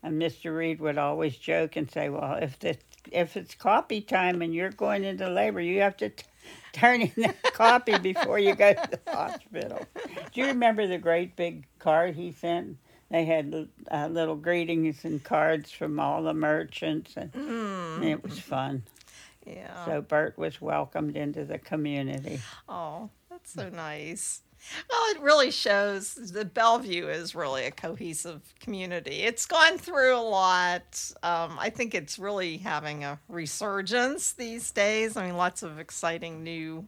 and 0.02 0.20
Mr. 0.20 0.56
Reed 0.56 0.80
would 0.80 0.98
always 0.98 1.36
joke 1.36 1.76
and 1.76 1.90
say, 1.90 2.08
"Well, 2.08 2.34
if 2.34 2.58
the 2.58 2.76
if 3.12 3.36
it's 3.36 3.54
coffee 3.54 4.00
time 4.00 4.42
and 4.42 4.54
you're 4.54 4.70
going 4.70 5.04
into 5.04 5.28
labor, 5.28 5.60
you 5.60 5.80
have 5.80 5.96
to." 5.98 6.10
T- 6.10 6.24
Turn 6.72 7.02
in 7.02 7.12
the 7.16 7.34
copy 7.52 7.98
before 7.98 8.38
you 8.38 8.54
go 8.54 8.72
to 8.72 8.88
the 9.04 9.10
hospital. 9.12 9.84
Do 10.32 10.40
you 10.40 10.46
remember 10.46 10.86
the 10.86 10.98
great 10.98 11.34
big 11.36 11.66
card 11.80 12.14
he 12.14 12.30
sent? 12.32 12.76
They 13.10 13.24
had 13.24 13.68
uh, 13.90 14.06
little 14.06 14.36
greetings 14.36 15.04
and 15.04 15.22
cards 15.22 15.70
from 15.72 15.98
all 15.98 16.22
the 16.22 16.32
merchants, 16.32 17.16
and, 17.16 17.34
and 17.34 18.04
it 18.04 18.22
was 18.22 18.38
fun. 18.38 18.84
yeah. 19.44 19.84
So 19.84 20.00
Bert 20.00 20.38
was 20.38 20.60
welcomed 20.60 21.16
into 21.16 21.44
the 21.44 21.58
community. 21.58 22.40
Oh, 22.68 23.10
that's 23.28 23.52
so 23.52 23.68
nice. 23.68 24.42
Well, 24.90 25.02
it 25.10 25.20
really 25.20 25.50
shows 25.50 26.14
that 26.14 26.54
Bellevue 26.54 27.08
is 27.08 27.34
really 27.34 27.64
a 27.64 27.70
cohesive 27.70 28.54
community. 28.60 29.22
It's 29.22 29.46
gone 29.46 29.78
through 29.78 30.16
a 30.16 30.20
lot. 30.20 31.12
Um, 31.22 31.56
I 31.58 31.70
think 31.70 31.94
it's 31.94 32.18
really 32.18 32.58
having 32.58 33.04
a 33.04 33.18
resurgence 33.28 34.32
these 34.32 34.70
days. 34.70 35.16
I 35.16 35.26
mean, 35.26 35.36
lots 35.36 35.62
of 35.62 35.78
exciting 35.78 36.42
new 36.42 36.86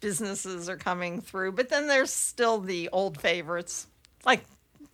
businesses 0.00 0.68
are 0.68 0.76
coming 0.76 1.20
through, 1.20 1.52
but 1.52 1.68
then 1.68 1.86
there's 1.86 2.12
still 2.12 2.58
the 2.58 2.88
old 2.90 3.20
favorites 3.20 3.86
like 4.24 4.44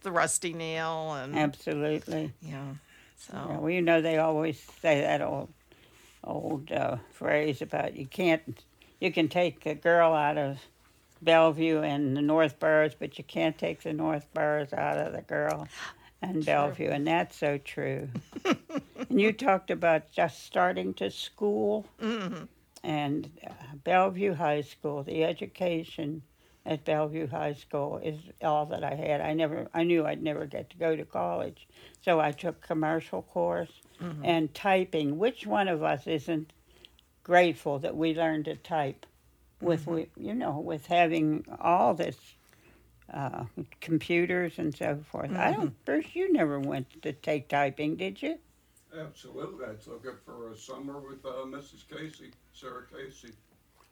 the 0.02 0.10
Rusty 0.10 0.52
Nail 0.52 1.14
and 1.14 1.36
Absolutely. 1.36 2.32
yeah. 2.40 2.74
So 3.16 3.34
Yeah, 3.34 3.58
well, 3.58 3.70
you 3.70 3.82
know 3.82 4.00
they 4.00 4.18
always 4.18 4.60
say 4.80 5.00
that 5.00 5.22
old 5.22 5.48
old 6.22 6.70
uh, 6.72 6.96
phrase 7.12 7.62
about 7.62 7.96
you 7.96 8.06
can't 8.06 8.64
you 9.00 9.12
can 9.12 9.28
take 9.28 9.64
a 9.66 9.74
girl 9.74 10.12
out 10.12 10.38
of 10.38 10.58
Bellevue 11.26 11.82
and 11.82 12.16
the 12.16 12.22
North 12.22 12.58
Boroughs, 12.58 12.94
but 12.98 13.18
you 13.18 13.24
can't 13.24 13.58
take 13.58 13.82
the 13.82 13.92
North 13.92 14.32
Boroughs 14.32 14.72
out 14.72 14.96
of 14.96 15.12
the 15.12 15.20
girl 15.20 15.68
and 16.22 16.46
Bellevue, 16.46 16.88
and 16.88 17.06
that's 17.06 17.36
so 17.36 17.58
true. 17.58 18.08
and 19.10 19.20
you 19.20 19.32
talked 19.32 19.70
about 19.70 20.10
just 20.10 20.44
starting 20.44 20.94
to 20.94 21.10
school 21.10 21.84
and 22.82 23.30
uh, 23.44 23.52
Bellevue 23.84 24.34
High 24.34 24.62
School, 24.62 25.02
the 25.02 25.24
education 25.24 26.22
at 26.64 26.84
Bellevue 26.84 27.26
High 27.26 27.54
School 27.54 27.98
is 27.98 28.18
all 28.42 28.66
that 28.66 28.84
I 28.84 28.94
had. 28.94 29.20
I 29.20 29.34
never, 29.34 29.68
I 29.74 29.82
knew 29.82 30.06
I'd 30.06 30.22
never 30.22 30.46
get 30.46 30.70
to 30.70 30.76
go 30.76 30.96
to 30.96 31.04
college, 31.04 31.66
so 32.02 32.20
I 32.20 32.32
took 32.32 32.60
commercial 32.60 33.22
course 33.22 33.72
and 34.22 34.54
typing. 34.54 35.18
Which 35.18 35.46
one 35.46 35.68
of 35.68 35.82
us 35.82 36.06
isn't 36.06 36.52
grateful 37.24 37.80
that 37.80 37.96
we 37.96 38.14
learned 38.14 38.44
to 38.46 38.56
type? 38.56 39.06
With 39.60 39.86
you 40.16 40.34
know, 40.34 40.58
with 40.58 40.86
having 40.86 41.44
all 41.60 41.94
this 41.94 42.16
uh, 43.12 43.44
computers 43.80 44.58
and 44.58 44.76
so 44.76 44.98
forth. 45.10 45.32
I 45.32 45.52
don't, 45.52 45.84
Bruce, 45.84 46.06
you 46.14 46.32
never 46.32 46.58
went 46.60 47.02
to 47.02 47.12
take 47.12 47.48
typing, 47.48 47.96
did 47.96 48.20
you? 48.20 48.38
Absolutely. 48.98 49.64
I 49.64 49.74
took 49.74 50.04
it 50.04 50.16
for 50.24 50.50
a 50.50 50.56
summer 50.56 50.98
with 50.98 51.24
uh, 51.24 51.44
Mrs. 51.46 51.84
Casey, 51.88 52.30
Sarah 52.52 52.82
Casey. 52.92 53.32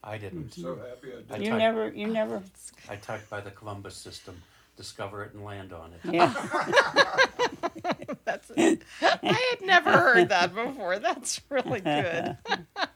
I 0.03 0.19
didn't. 0.19 0.53
So 0.55 0.77
happy 0.77 1.13
I 1.13 1.35
I 1.35 1.39
did. 1.39 1.45
You 1.45 1.51
typed- 1.51 1.59
never, 1.59 1.89
you 1.89 2.07
never. 2.07 2.43
I 2.89 2.97
typed 2.97 3.31
by 3.31 3.41
the 3.41 3.51
Columbus 3.51 3.97
system. 3.97 4.41
Discover 4.77 5.25
it 5.25 5.35
and 5.35 5.45
land 5.45 5.73
on 5.73 5.93
it. 5.93 6.01
Yeah. 6.13 6.35
that's 8.25 8.51
it. 8.57 8.83
I 9.01 9.57
had 9.57 9.65
never 9.65 9.93
heard 9.93 10.31
that 10.31 10.53
before. 10.53 10.99
That's 10.99 11.41
really 11.49 11.81
good. 11.81 12.37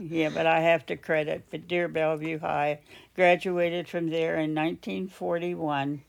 Yeah, 0.00 0.30
but 0.30 0.46
I 0.46 0.60
have 0.60 0.86
to 0.86 0.96
credit 0.96 1.44
but 1.50 1.68
Dear 1.68 1.88
Bellevue 1.88 2.38
High. 2.40 2.80
Graduated 3.14 3.86
from 3.88 4.10
there 4.10 4.34
in 4.34 4.54
1941, 4.54 6.02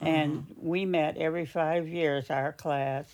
and 0.00 0.32
mm-hmm. 0.32 0.68
we 0.68 0.84
met 0.84 1.16
every 1.16 1.46
five 1.46 1.86
years, 1.86 2.30
our 2.30 2.52
class. 2.52 3.06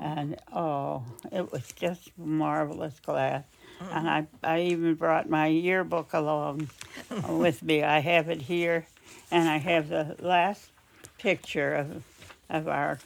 And 0.00 0.36
oh, 0.54 1.02
it 1.32 1.50
was 1.50 1.72
just 1.72 2.16
marvelous 2.16 3.00
class. 3.00 3.42
Mm. 3.80 3.96
And 3.96 4.08
I, 4.08 4.26
I 4.44 4.60
even 4.62 4.94
brought 4.94 5.28
my 5.28 5.48
yearbook 5.48 6.12
along 6.12 6.70
with 7.28 7.64
me. 7.64 7.82
I 7.82 7.98
have 7.98 8.28
it 8.28 8.42
here, 8.42 8.86
and 9.32 9.48
I 9.48 9.56
have 9.56 9.88
the 9.88 10.14
last 10.20 10.70
picture 11.18 11.74
of, 11.74 12.04
of 12.48 12.68
our 12.68 13.00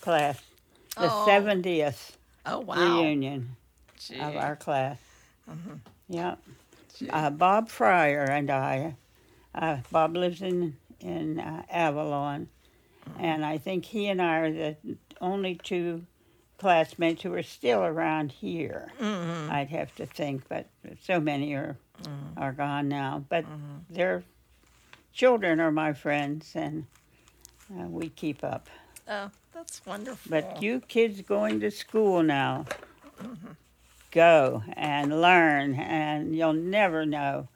class, 0.00 0.40
the 0.96 1.10
Oh. 1.10 1.26
70th 1.28 2.12
Oh 2.46 2.60
wow. 2.60 3.00
reunion 3.00 3.56
Gee. 3.98 4.18
of 4.20 4.36
our 4.36 4.56
class. 4.56 4.98
Yeah. 6.08 6.36
Uh, 7.08 7.30
Bob 7.30 7.68
Fryer 7.68 8.24
and 8.24 8.50
I, 8.50 8.96
uh, 9.54 9.78
Bob 9.90 10.16
lives 10.16 10.42
in, 10.42 10.76
in 11.00 11.40
uh, 11.40 11.62
Avalon, 11.70 12.48
and 13.18 13.44
I 13.44 13.58
think 13.58 13.84
he 13.86 14.08
and 14.08 14.20
I 14.20 14.36
are 14.38 14.52
the 14.52 14.76
only 15.20 15.54
two 15.62 16.04
classmates 16.58 17.22
who 17.22 17.32
are 17.34 17.42
still 17.42 17.80
around 17.82 18.32
here. 18.32 18.88
I'd 19.00 19.70
have 19.70 19.94
to 19.96 20.06
think, 20.06 20.42
but 20.48 20.66
so 21.02 21.18
many 21.20 21.54
are, 21.54 21.76
are 22.36 22.52
gone 22.52 22.88
now. 22.88 23.24
But 23.28 23.44
their 23.88 24.22
children 25.12 25.58
are 25.60 25.72
my 25.72 25.92
friends, 25.94 26.52
and 26.54 26.84
uh, 27.72 27.84
we 27.84 28.10
keep 28.10 28.44
up. 28.44 28.68
Oh, 29.08 29.30
that's 29.54 29.84
wonderful. 29.86 30.28
But 30.30 30.60
you 30.62 30.80
kids 30.80 31.22
going 31.22 31.60
to 31.60 31.70
school 31.70 32.22
now, 32.22 32.66
go 34.10 34.62
and 34.74 35.20
learn, 35.20 35.74
and 35.74 36.34
you'll 36.34 36.52
never 36.52 37.06
know 37.06 37.48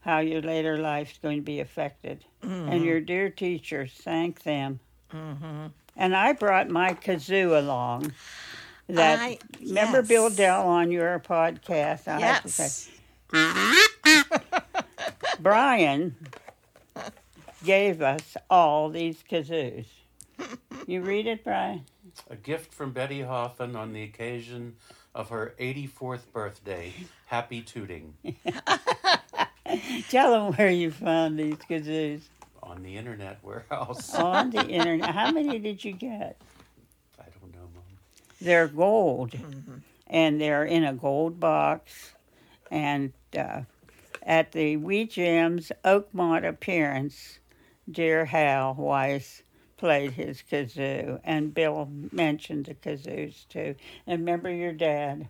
how 0.00 0.18
your 0.18 0.42
later 0.42 0.78
life's 0.78 1.18
going 1.18 1.38
to 1.38 1.42
be 1.42 1.60
affected. 1.60 2.24
And 2.42 2.50
mm-hmm. 2.50 2.84
your 2.84 3.00
dear 3.00 3.30
teachers, 3.30 3.92
thank 4.02 4.42
them. 4.42 4.80
Mm-hmm. 5.12 5.66
And 5.96 6.16
I 6.16 6.32
brought 6.32 6.68
my 6.68 6.94
kazoo 6.94 7.58
along. 7.58 8.12
That 8.88 9.20
I- 9.20 9.38
remember 9.60 10.02
Bill 10.02 10.24
yes. 10.24 10.36
Dell 10.36 10.66
on 10.66 10.90
your 10.90 11.20
podcast? 11.20 12.08
I 12.08 12.20
have 12.20 12.42
to 12.42 12.48
say, 12.48 12.90
yes. 13.32 13.88
Brian 15.40 16.16
gave 17.64 18.02
us 18.02 18.36
all 18.50 18.88
these 18.88 19.22
kazoos. 19.28 19.86
You 20.86 21.02
read 21.02 21.26
it, 21.26 21.44
Brian? 21.44 21.84
A 22.28 22.36
gift 22.36 22.74
from 22.74 22.92
Betty 22.92 23.20
Haughin 23.20 23.76
on 23.76 23.92
the 23.92 24.02
occasion 24.02 24.74
of 25.14 25.28
her 25.28 25.54
84th 25.60 26.30
birthday. 26.32 26.92
Happy 27.26 27.60
tooting. 27.62 28.14
Tell 30.08 30.32
them 30.32 30.54
where 30.54 30.70
you 30.70 30.90
found 30.90 31.38
these 31.38 31.56
kazoos. 31.56 32.22
On 32.62 32.82
the 32.82 32.96
internet, 32.96 33.38
warehouse. 33.42 34.14
on 34.18 34.50
the 34.50 34.66
internet. 34.68 35.10
How 35.10 35.30
many 35.30 35.58
did 35.58 35.84
you 35.84 35.92
get? 35.92 36.36
I 37.18 37.24
don't 37.40 37.52
know, 37.52 37.68
Mom. 37.74 37.82
They're 38.40 38.68
gold, 38.68 39.34
and 40.06 40.40
they're 40.40 40.64
in 40.64 40.84
a 40.84 40.92
gold 40.92 41.40
box. 41.40 42.12
And 42.70 43.12
uh, 43.36 43.62
at 44.22 44.52
the 44.52 44.76
Wee 44.76 45.06
Jams 45.06 45.72
Oakmont 45.84 46.48
appearance, 46.48 47.38
dear 47.90 48.24
Hal 48.24 48.74
Weiss 48.74 49.42
played 49.82 50.12
his 50.12 50.44
kazoo, 50.48 51.18
and 51.24 51.52
Bill 51.52 51.88
mentioned 52.12 52.66
the 52.66 52.74
kazoos 52.74 53.48
too. 53.48 53.74
And 54.06 54.20
remember 54.20 54.48
your 54.48 54.70
dad 54.70 55.26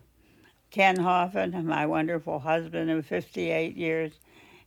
Ken 0.69 0.97
Haughin, 0.97 1.65
my 1.65 1.87
wonderful 1.87 2.37
husband 2.37 2.91
of 2.91 3.03
58 3.03 3.75
years, 3.75 4.11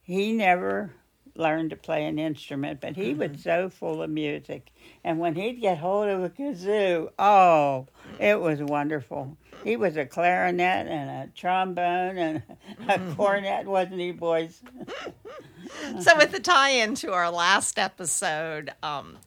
he 0.02 0.32
never 0.32 0.92
learned 1.36 1.70
to 1.70 1.76
play 1.76 2.04
an 2.04 2.18
instrument, 2.18 2.80
but 2.80 2.96
he 2.96 3.14
was 3.14 3.30
mm-hmm. 3.30 3.42
so 3.42 3.68
full 3.70 4.02
of 4.02 4.10
music. 4.10 4.72
And 5.04 5.20
when 5.20 5.36
he'd 5.36 5.60
get 5.60 5.78
hold 5.78 6.08
of 6.08 6.24
a 6.24 6.30
kazoo, 6.30 7.10
oh, 7.16 7.86
it 8.18 8.40
was 8.40 8.60
wonderful. 8.60 9.36
He 9.62 9.76
was 9.76 9.96
a 9.96 10.04
clarinet 10.04 10.88
and 10.88 11.10
a 11.10 11.32
trombone 11.32 12.18
and 12.18 12.42
a 12.88 12.98
mm-hmm. 12.98 13.14
cornet, 13.14 13.66
wasn't 13.66 14.00
he, 14.00 14.10
boys? 14.10 14.60
So, 16.00 16.16
with 16.16 16.32
the 16.32 16.40
tie 16.40 16.70
in 16.70 16.94
to 16.96 17.12
our 17.12 17.30
last 17.30 17.78
episode 17.78 18.72
um, 18.82 19.18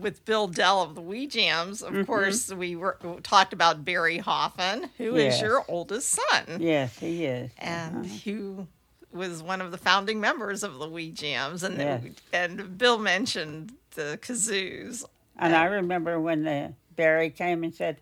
with 0.00 0.24
Bill 0.24 0.46
Dell 0.48 0.82
of 0.82 0.94
the 0.94 1.00
Wee 1.00 1.26
Jams, 1.26 1.82
of 1.82 1.92
Mm-hmm. 1.92 2.04
course, 2.04 2.52
we 2.52 2.76
were 2.76 2.98
talked 3.22 3.52
about 3.52 3.84
Barry 3.84 4.18
Haughin, 4.18 4.88
who 4.98 5.14
is 5.16 5.34
Yes. 5.34 5.40
your 5.42 5.64
oldest 5.68 6.10
son, 6.10 6.58
Yes, 6.60 6.98
he 6.98 7.24
is. 7.24 7.50
and 7.58 8.06
who 8.06 8.66
was 9.12 9.42
one 9.42 9.60
of 9.60 9.70
the 9.70 9.78
founding 9.78 10.20
members 10.20 10.62
of 10.62 10.78
the 10.78 10.88
Wee 10.88 11.10
Jams. 11.10 11.62
And, 11.62 11.78
Yes. 11.78 12.02
and 12.32 12.76
Bill 12.76 12.98
mentioned 12.98 13.72
the 13.94 14.18
kazoos. 14.20 15.04
And 15.38 15.54
I 15.56 15.64
remember 15.64 16.20
when 16.20 16.44
the 16.44 16.72
Barry 16.96 17.30
came 17.30 17.62
and 17.64 17.74
said, 17.74 17.98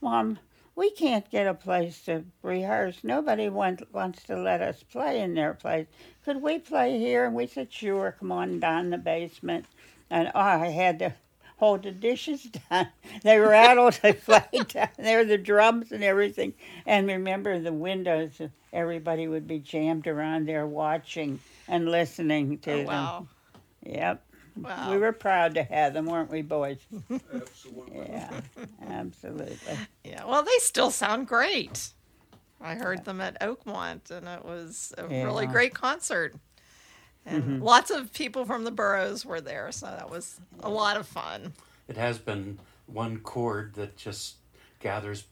"Mom, 0.00 0.38
we 0.78 0.90
can't 0.92 1.28
get 1.28 1.48
a 1.48 1.54
place 1.54 2.00
to 2.04 2.24
rehearse. 2.42 2.98
Nobody 3.02 3.48
want, 3.48 3.82
wants 3.92 4.22
to 4.24 4.36
let 4.36 4.62
us 4.62 4.84
play 4.84 5.20
in 5.20 5.34
their 5.34 5.52
place. 5.54 5.86
Could 6.24 6.40
we 6.40 6.58
play 6.60 6.98
here?" 6.98 7.26
And 7.26 7.34
we 7.34 7.48
said, 7.48 7.72
"Sure. 7.72 8.14
Come 8.18 8.30
on 8.30 8.60
down 8.60 8.84
in 8.84 8.90
the 8.90 8.98
basement." 8.98 9.66
And 10.08 10.28
oh, 10.34 10.40
I 10.40 10.68
had 10.68 11.00
to 11.00 11.14
hold 11.56 11.82
the 11.82 11.90
dishes 11.90 12.44
down. 12.70 12.86
They 13.24 13.38
rattled. 13.38 13.94
They 14.02 14.12
played 14.12 14.68
down 14.68 14.88
there, 14.96 15.24
the 15.24 15.36
drums 15.36 15.90
and 15.90 16.04
everything. 16.04 16.54
And 16.86 17.08
remember 17.08 17.58
the 17.58 17.72
windows. 17.72 18.40
Everybody 18.72 19.26
would 19.26 19.48
be 19.48 19.58
jammed 19.58 20.06
around 20.06 20.46
there 20.46 20.66
watching 20.66 21.40
and 21.66 21.90
listening 21.90 22.58
to 22.58 22.72
Oh, 22.72 22.76
them. 22.76 22.86
wow. 22.86 23.26
Yep. 23.84 24.22
Wow. 24.62 24.90
We 24.90 24.98
were 24.98 25.12
proud 25.12 25.54
to 25.54 25.62
have 25.62 25.94
them, 25.94 26.06
weren't 26.06 26.30
we, 26.30 26.42
boys? 26.42 26.78
Absolutely. 27.34 28.08
Yeah, 28.08 28.40
absolutely. 28.88 29.78
Yeah, 30.04 30.24
well, 30.24 30.42
they 30.42 30.58
still 30.58 30.90
sound 30.90 31.26
great. 31.26 31.90
I 32.60 32.74
heard 32.74 33.04
them 33.04 33.20
at 33.20 33.40
Oakmont, 33.40 34.10
and 34.10 34.26
it 34.26 34.44
was 34.44 34.92
a 34.98 35.06
really 35.06 35.46
great 35.46 35.74
concert. 35.74 36.34
And 37.24 37.42
mm-hmm. 37.42 37.62
lots 37.62 37.90
of 37.90 38.12
people 38.12 38.44
from 38.44 38.64
the 38.64 38.70
boroughs 38.70 39.24
were 39.24 39.40
there, 39.40 39.70
so 39.70 39.86
that 39.86 40.10
was 40.10 40.40
a 40.60 40.70
lot 40.70 40.96
of 40.96 41.06
fun. 41.06 41.52
It 41.86 41.96
has 41.96 42.18
been 42.18 42.58
one 42.86 43.18
chord 43.18 43.74
that 43.74 43.96
just 43.96 44.36
gathers 44.80 45.24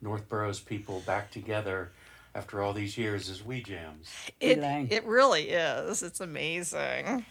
Northborough's 0.00 0.60
people 0.60 1.02
back 1.06 1.30
together 1.30 1.92
after 2.34 2.62
all 2.62 2.72
these 2.72 2.96
years 2.96 3.28
is 3.28 3.44
Wee 3.44 3.62
Jams. 3.62 4.10
It 4.40 4.58
it 4.58 5.04
really 5.04 5.50
is. 5.50 6.02
It's 6.02 6.20
amazing. 6.20 7.24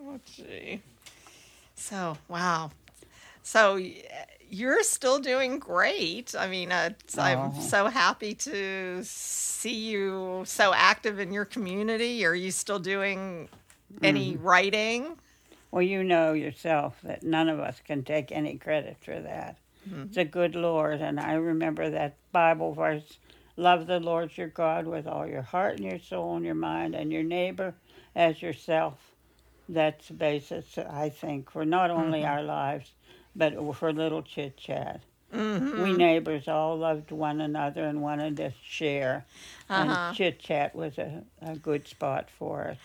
Oh, 0.00 0.18
gee. 0.24 0.80
So 1.74 2.16
wow. 2.28 2.70
So 3.42 3.80
you're 4.50 4.82
still 4.82 5.18
doing 5.18 5.58
great. 5.58 6.34
I 6.38 6.48
mean, 6.48 6.72
uh, 6.72 6.90
I'm 7.18 7.52
Oh. 7.56 7.60
so 7.60 7.86
happy 7.86 8.34
to 8.34 9.02
see 9.04 9.74
you 9.90 10.42
so 10.46 10.72
active 10.74 11.18
in 11.18 11.32
your 11.32 11.44
community. 11.44 12.24
Are 12.24 12.34
you 12.34 12.50
still 12.50 12.78
doing 12.78 13.48
any 14.02 14.36
writing? 14.36 15.18
Well, 15.70 15.82
you 15.82 16.02
know 16.02 16.32
yourself 16.32 16.98
that 17.02 17.22
none 17.22 17.48
of 17.48 17.60
us 17.60 17.80
can 17.84 18.02
take 18.04 18.32
any 18.32 18.56
credit 18.56 18.96
for 19.02 19.20
that. 19.20 19.56
It's 20.04 20.16
a 20.16 20.24
good 20.24 20.54
Lord, 20.54 21.00
and 21.00 21.18
I 21.18 21.34
remember 21.34 21.88
that 21.90 22.16
Bible 22.32 22.72
verse 22.74 23.18
love 23.56 23.86
the 23.86 24.00
Lord 24.00 24.36
your 24.36 24.48
God 24.48 24.86
with 24.86 25.06
all 25.06 25.26
your 25.26 25.42
heart 25.42 25.76
and 25.78 25.84
your 25.84 25.98
soul 25.98 26.36
and 26.36 26.44
your 26.44 26.54
mind, 26.54 26.94
and 26.94 27.12
your 27.12 27.22
neighbor 27.22 27.74
as 28.14 28.40
yourself. 28.42 29.07
That's 29.68 30.08
the 30.08 30.14
basis, 30.14 30.78
I 30.78 31.10
think, 31.10 31.50
for 31.50 31.64
not 31.64 31.90
only 31.90 32.20
mm-hmm. 32.20 32.30
our 32.30 32.42
lives, 32.42 32.90
but 33.36 33.54
for 33.76 33.92
little 33.92 34.22
chit 34.22 34.56
chat. 34.56 35.02
Mm-hmm. 35.34 35.82
We 35.82 35.92
neighbors 35.92 36.48
all 36.48 36.78
loved 36.78 37.10
one 37.10 37.42
another 37.42 37.84
and 37.84 38.00
wanted 38.00 38.38
to 38.38 38.52
share, 38.64 39.26
Uh-huh. 39.68 39.92
and 40.08 40.16
chit 40.16 40.38
chat 40.38 40.74
was 40.74 40.96
a, 40.96 41.22
a 41.42 41.56
good 41.56 41.86
spot 41.86 42.30
for 42.30 42.68
us. 42.68 42.78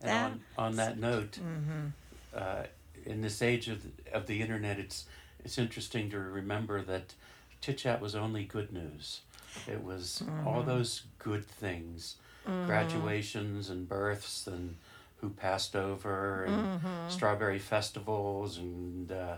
And 0.00 0.10
That- 0.10 0.32
on, 0.56 0.64
on 0.66 0.76
that 0.76 0.98
note, 0.98 1.32
mm-hmm. 1.32 1.88
uh, 2.34 2.62
in 3.04 3.20
this 3.20 3.42
age 3.42 3.68
of, 3.68 3.84
of 4.12 4.26
the 4.26 4.40
internet, 4.40 4.78
it's 4.78 5.06
it's 5.44 5.58
interesting 5.58 6.10
to 6.10 6.18
remember 6.18 6.82
that 6.82 7.14
Chit 7.60 7.78
Chat 7.78 8.00
was 8.00 8.14
only 8.14 8.44
good 8.44 8.72
news. 8.72 9.20
It 9.66 9.82
was 9.82 10.22
all 10.46 10.62
those 10.62 11.02
good 11.18 11.46
things, 11.46 12.16
graduations 12.44 13.70
and 13.70 13.88
births 13.88 14.46
and 14.46 14.76
who 15.20 15.30
passed 15.30 15.76
over 15.76 16.44
and 16.44 16.56
mm-hmm. 16.56 17.08
strawberry 17.08 17.58
festivals 17.58 18.58
and 18.58 19.12
uh, 19.12 19.36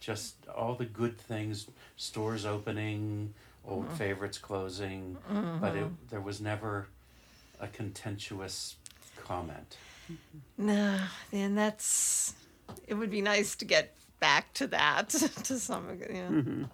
just 0.00 0.34
all 0.54 0.74
the 0.74 0.84
good 0.84 1.18
things, 1.18 1.66
stores 1.96 2.46
opening, 2.46 3.34
old 3.66 3.86
mm-hmm. 3.86 3.96
favorites 3.96 4.38
closing, 4.38 5.16
but 5.28 5.76
it, 5.76 5.84
mm-hmm. 5.84 5.94
there 6.10 6.20
was 6.20 6.40
never 6.40 6.88
a 7.60 7.66
contentious 7.68 8.76
comment. 9.24 9.76
No, 10.56 10.98
and 11.32 11.56
that's. 11.56 12.34
It 12.86 12.94
would 12.94 13.10
be 13.10 13.22
nice 13.22 13.56
to 13.56 13.64
get 13.64 13.94
back 14.20 14.52
to 14.54 14.66
that 14.68 15.08
to 15.44 15.58
some. 15.58 15.98
You 16.10 16.22
know. 16.22 16.68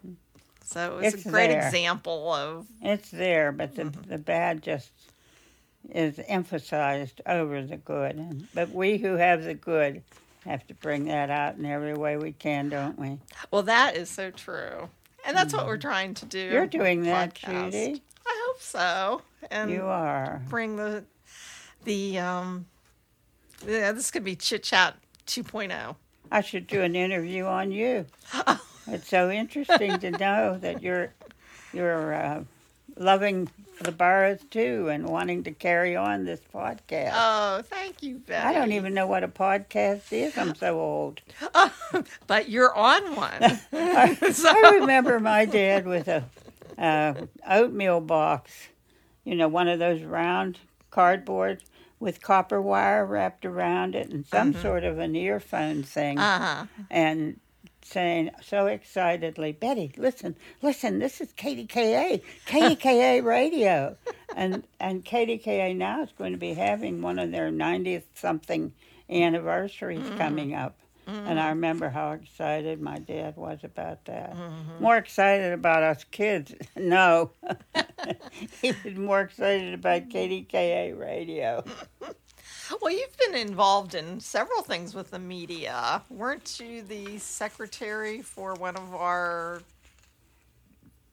So 0.65 0.99
it's, 0.99 1.15
It's 1.15 1.27
a 1.27 1.29
great 1.29 1.49
there. 1.49 1.67
example 1.67 2.33
of 2.33 2.67
It's 2.81 3.11
there, 3.11 3.53
but 3.53 3.75
the 3.75 3.85
the 3.85 4.19
bad 4.19 4.63
just 4.63 4.91
is 5.91 6.21
emphasized 6.27 7.21
over 7.27 7.63
the 7.63 7.77
good. 7.77 8.47
But 8.55 8.71
we 8.71 8.99
who 8.99 9.15
have 9.17 9.45
the 9.45 9.55
good 9.55 10.03
have 10.45 10.67
to 10.67 10.75
bring 10.75 11.07
that 11.07 11.31
out 11.31 11.57
in 11.57 11.65
every 11.65 11.95
way 11.95 12.17
we 12.17 12.33
can, 12.33 12.69
don't 12.69 12.99
we? 12.99 13.19
Well, 13.51 13.63
that 13.63 13.97
is 13.97 14.11
so 14.11 14.31
true. 14.31 14.89
And 15.27 15.37
that's 15.37 15.55
what 15.55 15.67
we're 15.67 15.79
trying 15.79 16.15
to 16.15 16.27
do. 16.27 16.39
You're 16.39 16.67
doing 16.67 17.03
that, 17.05 17.35
podcast. 17.35 17.73
Judy. 17.73 18.03
I 18.27 18.45
hope 18.47 18.61
so. 18.61 19.23
And 19.51 19.71
You 19.71 19.85
are. 19.85 20.43
bring 20.49 20.77
the 20.77 21.05
the 21.85 22.19
um 22.19 22.67
yeah, 23.67 23.93
this 23.93 24.11
could 24.11 24.25
be 24.25 24.37
chit 24.37 24.63
chat 24.63 24.95
oh. 24.97 25.07
2.0. 25.27 25.97
I 26.31 26.41
should 26.41 26.67
do 26.67 26.83
an 26.83 26.95
interview 26.97 27.45
on 27.45 27.73
you. 27.73 28.07
It's 28.87 29.09
so 29.09 29.31
interesting 29.31 29.99
to 30.01 30.11
know 30.11 30.59
that 30.61 30.83
you're 30.83 31.11
you're 31.73 32.15
uh, 32.15 32.45
loving 32.97 33.49
the 33.81 33.93
boroughs 33.93 34.41
too 34.51 34.89
and 34.89 35.07
wanting 35.09 35.45
to 35.45 35.51
carry 35.53 35.97
on 35.97 36.25
this 36.25 36.41
podcast. 36.55 37.13
Oh, 37.15 37.63
thank 37.63 38.03
you, 38.03 38.19
Betty. 38.19 38.47
I 38.47 38.53
don't 38.53 38.73
even 38.73 38.95
know 38.95 39.07
what 39.07 39.25
a 39.25 39.29
podcast 39.29 40.13
is. 40.13 40.37
I'm 40.39 40.55
so 40.55 40.79
old. 40.81 41.21
But 42.27 42.49
you're 42.49 42.75
on 42.75 43.15
one. 43.17 43.43
I 43.73 44.71
remember 44.81 45.21
my 45.21 45.45
dad 45.45 45.87
with 45.87 46.09
a 46.09 46.25
uh, 46.79 47.15
oatmeal 47.49 48.01
box, 48.01 48.53
you 49.25 49.35
know, 49.35 49.49
one 49.49 49.69
of 49.69 49.79
those 49.79 50.03
round 50.03 50.59
cardboard 50.91 51.63
with 52.01 52.21
copper 52.21 52.61
wire 52.61 53.07
wrapped 53.07 53.45
around 53.47 53.95
it 53.95 54.11
and 54.11 54.27
some 54.27 54.53
sort 54.55 54.85
of 54.85 54.99
an 54.99 55.15
earphone 55.15 55.83
thing, 55.83 56.19
Uh-huh. 56.19 56.67
and 56.91 57.39
saying 57.85 58.31
so 58.43 58.67
excitedly, 58.67 59.53
Betty, 59.53 59.93
listen, 59.97 60.37
listen, 60.63 60.99
this 60.99 61.21
is 61.21 61.33
KDKA, 61.33 62.23
KDKA 62.47 63.25
radio. 63.25 63.97
and 64.35 64.65
and 64.81 65.05
KDKA 65.05 65.77
now 65.77 66.03
is 66.03 66.13
going 66.17 66.33
to 66.33 66.39
be 66.39 66.55
having 66.55 67.03
one 67.03 67.19
of 67.19 67.31
their 67.31 67.51
90th 67.51 68.05
something 68.15 68.73
anniversaries 69.09 70.01
mm-hmm. 70.01 70.19
coming 70.19 70.55
up. 70.55 70.77
And 71.07 71.39
I 71.39 71.43
mm-hmm. 71.43 71.49
remember 71.51 71.91
how 71.91 72.13
excited 72.13 72.81
my 72.81 72.99
dad 72.99 73.37
was 73.37 73.59
about 73.63 74.07
that. 74.07 74.35
Mm-hmm. 74.35 74.83
More 74.83 74.97
excited 74.97 75.53
about 75.53 75.83
us 75.83 76.05
kids. 76.05 76.55
No. 76.77 77.31
he 78.63 78.73
was 78.85 78.95
more 78.97 79.21
excited 79.21 79.75
about 79.75 80.09
KDKA 80.09 80.99
radio. 80.99 81.65
Well, 82.81 82.93
you've 82.93 83.17
been 83.17 83.35
involved 83.35 83.95
in 83.95 84.21
several 84.21 84.63
things 84.63 84.95
with 84.95 85.11
the 85.11 85.19
media. 85.19 86.03
Weren't 86.11 86.61
you 86.61 86.83
the 86.83 87.19
secretary 87.19 88.21
for 88.21 88.55
one 88.55 88.77
of 88.77 88.95
our 88.95 89.63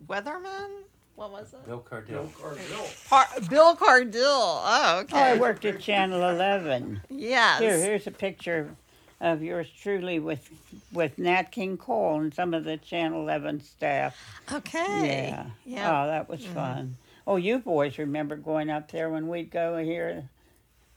weathermen? 0.08 0.70
What 1.16 1.32
was 1.32 1.54
it? 1.54 1.66
Bill 1.66 1.86
Cardille. 1.88 2.08
Bill 2.08 2.32
Cardille. 2.40 3.10
Par- 3.10 3.28
Bill 3.50 3.76
Cardille. 3.76 4.62
Oh, 4.64 5.00
okay. 5.04 5.16
Oh, 5.16 5.36
I 5.36 5.38
worked 5.38 5.66
at 5.66 5.80
Channel 5.80 6.28
11. 6.30 7.02
yes. 7.10 7.60
Here, 7.60 7.78
here's 7.78 8.08
a 8.08 8.12
picture 8.12 8.76
of 9.20 9.44
yours 9.44 9.70
truly 9.70 10.18
with 10.18 10.50
with 10.92 11.20
Nat 11.20 11.52
King 11.52 11.78
Cole 11.78 12.20
and 12.20 12.34
some 12.34 12.54
of 12.54 12.64
the 12.64 12.78
Channel 12.78 13.22
11 13.22 13.62
staff. 13.62 14.18
Okay. 14.52 15.30
Yeah. 15.30 15.46
Yeah. 15.64 16.04
Oh, 16.04 16.08
that 16.08 16.28
was 16.28 16.42
mm. 16.42 16.54
fun. 16.54 16.98
Oh, 17.28 17.36
you 17.36 17.60
boys 17.60 18.00
remember 18.00 18.36
going 18.36 18.72
up 18.72 18.92
there 18.92 19.10
when 19.10 19.28
we'd 19.28 19.52
go 19.52 19.78
hear 19.78 20.28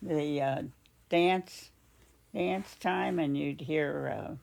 the 0.05 0.41
uh, 0.43 0.63
dance 1.09 1.71
dance 2.35 2.75
time 2.81 3.19
and 3.19 3.37
you'd 3.37 3.61
hear 3.61 4.13
uh, 4.17 4.35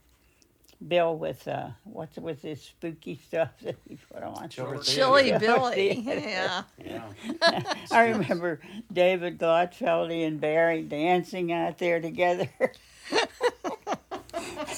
Bill 0.88 1.15
with 1.15 1.47
uh, 1.47 1.69
what's 1.84 2.17
with 2.17 2.41
this 2.41 2.63
spooky 2.63 3.15
stuff 3.28 3.50
that 3.62 3.76
he 3.88 3.97
put 4.12 4.24
on. 4.24 4.50
Chilbert 4.50 4.84
Chilly 4.84 5.30
Yeah. 5.30 5.38
Billy. 5.38 6.00
Yeah. 6.06 6.63
Yeah. 6.84 7.63
I 7.91 8.10
remember 8.10 8.60
David 8.91 9.38
Gottsfeldy 9.38 10.26
and 10.26 10.41
Barry 10.41 10.82
dancing 10.82 11.52
out 11.52 11.78
there 11.78 12.00
together. 12.02 12.50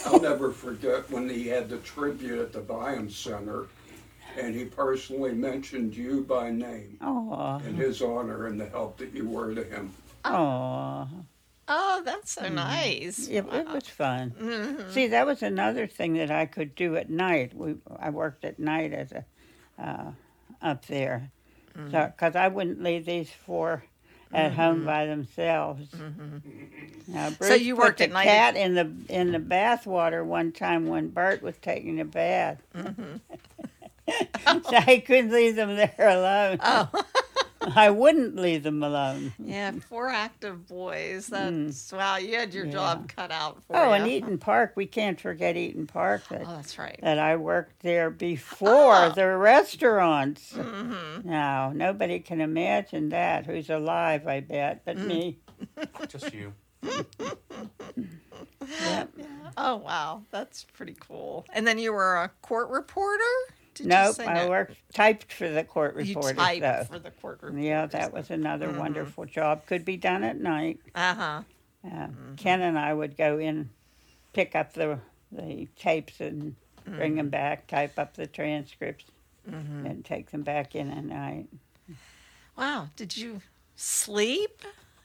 I'll 0.06 0.20
never 0.22 0.52
forget 0.52 1.10
when 1.10 1.30
he 1.30 1.48
had 1.48 1.70
the 1.70 1.78
tribute 1.78 2.40
at 2.40 2.52
the 2.54 2.60
Byham 2.60 3.10
Center, 3.10 3.66
and 4.38 4.54
he 4.54 4.66
personally 4.66 5.32
mentioned 5.34 5.96
you 5.96 6.22
by 6.22 6.52
name 6.52 6.98
Oh, 7.02 7.62
in 7.66 7.76
his 7.76 8.02
honor 8.02 8.48
and 8.48 8.60
the 8.60 8.68
help 8.68 8.98
that 8.98 9.14
you 9.14 9.28
were 9.28 9.56
to 9.56 9.64
him. 9.64 9.94
Oh, 10.26 11.08
Oh, 11.66 12.02
that's 12.04 12.32
so 12.34 12.42
mm-hmm. 12.42 12.56
nice. 12.56 13.28
it, 13.30 13.46
it 13.52 13.68
was 13.70 13.88
fun. 13.88 14.32
Mm-hmm. 14.40 14.92
See, 14.92 15.08
that 15.08 15.26
was 15.26 15.42
another 15.42 15.88
thing 15.88 16.16
that 16.16 16.30
I 16.30 16.46
could 16.46 16.76
do 16.76 16.98
at 16.98 17.10
night. 17.10 17.56
We, 17.56 17.76
I 18.00 18.10
worked 18.10 18.44
at 18.44 18.60
night 18.60 18.92
as 18.92 19.14
a 19.14 19.26
uh, 19.80 20.12
up 20.62 20.86
there, 20.88 21.32
mm. 21.78 21.90
so 21.90 22.12
because 22.14 22.36
I 22.36 22.50
wouldn't 22.50 22.84
leave 22.84 23.06
these 23.06 23.30
four 23.32 23.86
at 24.34 24.52
home 24.54 24.78
mm-hmm. 24.80 24.86
by 24.88 25.06
themselves. 25.06 25.88
Now, 27.08 27.30
So 27.30 27.36
Bruce 27.38 27.62
you 27.62 27.76
put 27.76 27.84
worked 27.86 27.98
the 28.00 28.04
at 28.06 28.12
night- 28.12 28.26
cat 28.26 28.56
in 28.58 28.74
the 28.76 28.92
in 29.08 29.32
the 29.32 29.40
bath 29.40 29.88
water 29.88 30.24
one 30.24 30.52
time 30.52 30.88
when 30.88 31.10
Bert 31.10 31.42
was 31.42 31.56
taking 31.62 32.00
a 32.02 32.06
bath. 32.06 32.62
so 32.76 32.82
I 34.08 35.02
couldn't 35.06 35.32
leave 35.32 35.56
them 35.56 35.76
there 35.78 35.96
alone. 36.00 36.58
Oh. 36.62 36.90
I 37.76 37.90
wouldn't 37.90 38.36
leave 38.36 38.64
them 38.64 38.84
alone. 38.84 39.34
Yeah, 39.40 39.72
four 39.90 40.10
active 40.10 40.68
boys. 40.68 41.28
That's 41.28 41.92
wow. 41.92 42.18
You 42.18 42.36
had 42.38 42.54
your 42.54 42.66
job 42.66 43.08
cut 43.10 43.32
out 43.32 43.64
for 43.64 43.76
Oh, 43.78 43.88
you. 43.90 43.94
and 43.94 44.08
Eaton 44.08 44.38
Park, 44.38 44.74
we 44.76 44.86
can't 44.86 45.20
forget 45.20 45.56
Eaton 45.56 45.88
Park. 45.88 46.28
That, 46.30 46.44
Oh, 46.46 46.56
that's 46.56 46.78
right. 46.78 47.00
that 47.02 47.20
I 47.20 47.36
worked 47.36 47.82
there 47.82 48.10
before 48.10 48.96
Oh. 48.96 49.10
the 49.16 49.36
restaurants. 49.38 50.54
Mm-hmm. 50.54 51.28
Now, 51.30 51.72
nobody 51.74 52.20
can 52.20 52.42
imagine 52.42 53.10
that. 53.10 53.46
Who's 53.46 53.70
alive, 53.70 54.28
I 54.28 54.40
bet, 54.42 54.84
but 54.86 54.98
Mm. 54.98 55.08
me. 55.08 55.38
Just 56.08 56.34
you. 56.34 56.54
Yep. 58.82 59.10
Oh, 59.58 59.76
wow. 59.78 60.24
That's 60.32 60.64
pretty 60.74 60.96
cool. 61.00 61.46
And 61.54 61.68
then 61.68 61.78
you 61.78 61.94
were 61.94 62.16
a 62.16 62.30
court 62.42 62.70
reporter. 62.70 63.24
Did 63.76 63.86
you 63.86 63.90
Nope, 63.90 64.20
I 64.20 64.48
worked 64.50 64.76
typed 64.94 65.34
for 65.34 65.50
the 65.50 65.64
court 65.64 65.96
You 66.00 66.16
reporters, 66.16 66.38
typed 66.38 66.62
though. 66.62 66.84
for 66.92 67.00
the 67.00 67.12
court 67.12 67.40
reporter. 67.42 67.60
Yeah, 67.60 67.86
that 67.88 68.14
was 68.14 68.30
another 68.30 68.68
Mm-hmm. 68.68 68.80
wonderful 68.80 69.26
job. 69.26 69.66
Could 69.66 69.84
be 69.86 69.98
done 69.98 70.24
at 70.24 70.40
night. 70.40 70.80
Uh 70.96 71.14
huh. 71.16 71.42
Uh, 71.86 71.90
Mm-hmm. 71.90 72.36
Ken 72.36 72.62
and 72.62 72.78
I 72.80 72.94
would 72.94 73.18
go 73.18 73.38
in, 73.40 73.70
pick 74.34 74.56
up 74.56 74.74
the 74.74 75.00
the 75.32 75.68
tapes 75.78 76.20
and 76.20 76.56
bring 76.86 77.12
Mm-hmm. 77.12 77.18
them 77.18 77.30
back, 77.30 77.68
type 77.68 77.98
up 77.98 78.14
the 78.16 78.28
transcripts, 78.28 79.06
and 79.48 80.04
take 80.06 80.32
them 80.32 80.44
back 80.44 80.76
in 80.76 80.90
at 80.92 81.04
night. 81.06 81.48
Wow. 82.58 82.90
Did 82.96 83.18
you 83.18 83.42
sleep 83.76 84.62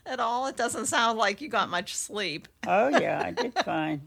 at 0.08 0.20
all? 0.20 0.46
It 0.46 0.56
doesn't 0.56 0.86
sound 0.86 1.18
like 1.18 1.40
you 1.40 1.48
got 1.48 1.68
much 1.68 1.94
sleep. 1.94 2.48
Oh 2.66 2.88
yeah, 2.88 3.22
I 3.24 3.30
did 3.42 3.54
fine. 3.64 4.02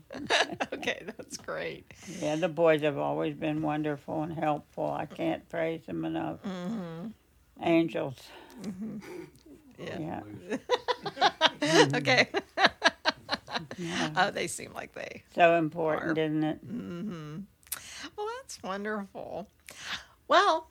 okay, 0.73 1.03
that's 1.05 1.37
great. 1.37 1.91
Yeah, 2.19 2.35
the 2.35 2.49
boys 2.49 2.81
have 2.81 2.97
always 2.97 3.35
been 3.35 3.61
wonderful 3.61 4.23
and 4.23 4.33
helpful. 4.33 4.91
I 4.91 5.05
can't 5.05 5.47
praise 5.49 5.85
them 5.85 6.03
enough. 6.05 6.41
Mm-hmm. 6.43 7.07
Angels. 7.63 8.15
Yeah. 9.77 10.21
Yeah, 11.61 11.87
Okay. 11.95 12.29
oh, 14.15 14.31
they 14.31 14.47
seem 14.47 14.73
like 14.73 14.93
they. 14.93 15.23
so 15.35 15.55
important, 15.57 16.17
Are. 16.17 16.21
isn't 16.21 16.43
it? 16.43 16.59
Well, 18.17 18.27
that's 18.41 18.61
wonderful. 18.63 19.47
Well, 20.27 20.67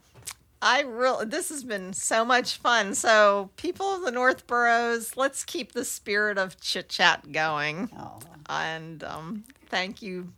I 0.63 0.83
really 0.83 1.25
this 1.27 1.49
has 1.49 1.65
been 1.65 1.93
so 1.93 2.25
much 2.25 2.57
fun. 2.59 2.95
So, 2.95 3.51
people 3.57 3.95
of 3.95 4.03
the 4.03 4.11
North 4.11 4.47
Boroughs, 4.47 5.17
let's 5.17 5.45
keep 5.45 5.73
the 5.73 5.85
spirit 5.85 6.37
of 6.39 6.61
chit 6.61 6.89
chat 6.89 7.33
going. 7.33 7.89
Oh, 7.99 8.19
And 8.49 9.03
um, 9.05 9.45
thank 9.69 10.03
you, 10.03 10.33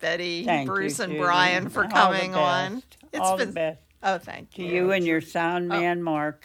Betty, 0.00 0.44
thank 0.44 0.66
Bruce, 0.68 0.98
you, 0.98 1.04
and 1.04 1.12
Judy. 1.12 1.22
Brian 1.24 1.68
for 1.68 1.82
All 1.84 1.88
the 1.88 1.94
coming 1.94 2.34
on. 2.34 2.74
best. 2.76 3.20
All 3.20 3.36
the 3.36 3.46
best 3.46 3.78
Oh, 4.02 4.18
thank 4.18 4.52
to 4.54 4.62
you. 4.62 4.68
you 4.74 4.92
and 4.92 5.04
your 5.06 5.20
sound 5.20 5.72
Oh. 5.72 5.76
man, 5.80 6.02
Mark. 6.02 6.44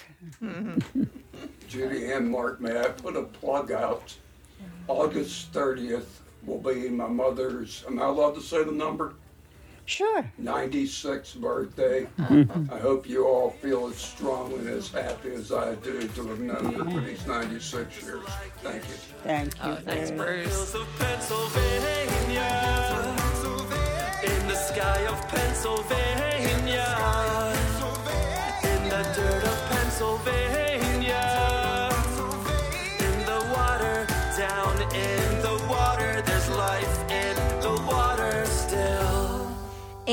Judy 1.68 2.12
and 2.12 2.30
Mark, 2.30 2.60
may 2.62 2.80
I 2.80 2.88
put 2.90 3.16
a 3.16 3.24
plug 3.24 3.72
out? 3.72 4.14
August 4.88 5.52
30th 5.54 6.06
will 6.46 6.60
be 6.60 6.90
my 6.90 7.08
mother's, 7.08 7.84
am 7.88 8.00
I 8.02 8.06
allowed 8.06 8.36
to 8.36 8.42
say 8.42 8.64
the 8.64 8.72
number? 8.72 9.14
Sure. 9.86 10.24
96th 10.42 11.36
birthday. 11.42 12.08
Uh-huh. 12.20 12.46
I 12.72 12.78
hope 12.80 13.10
you 13.10 13.26
all 13.28 13.50
feel 13.50 13.88
as 13.88 13.98
strong 13.98 14.54
and 14.54 14.70
as 14.70 14.88
happy 14.90 15.34
as 15.34 15.52
I 15.52 15.76
do 15.76 16.08
to 16.08 16.28
have 16.28 16.40
known 16.40 16.74
her 16.74 16.86
for 16.92 17.02
these 17.06 17.26
96 17.28 18.02
years. 18.04 18.24
Thank 18.62 18.84
you. 18.88 18.94
Thank 19.24 19.54
you. 19.56 19.60
Oh, 19.64 19.76
thanks, 19.84 20.10
very- 20.12 20.44
Bruce. 20.44 20.74
Of 20.76 20.88
Pennsylvania, 20.98 23.16
in 24.24 24.48
the 24.48 24.56
sky 24.56 25.06
of 25.08 25.20
Pennsylvania, 25.28 26.88
in 28.64 28.84
the 28.90 29.04
dirt 29.16 29.44
of 29.44 29.70
Pennsylvania, 29.70 30.51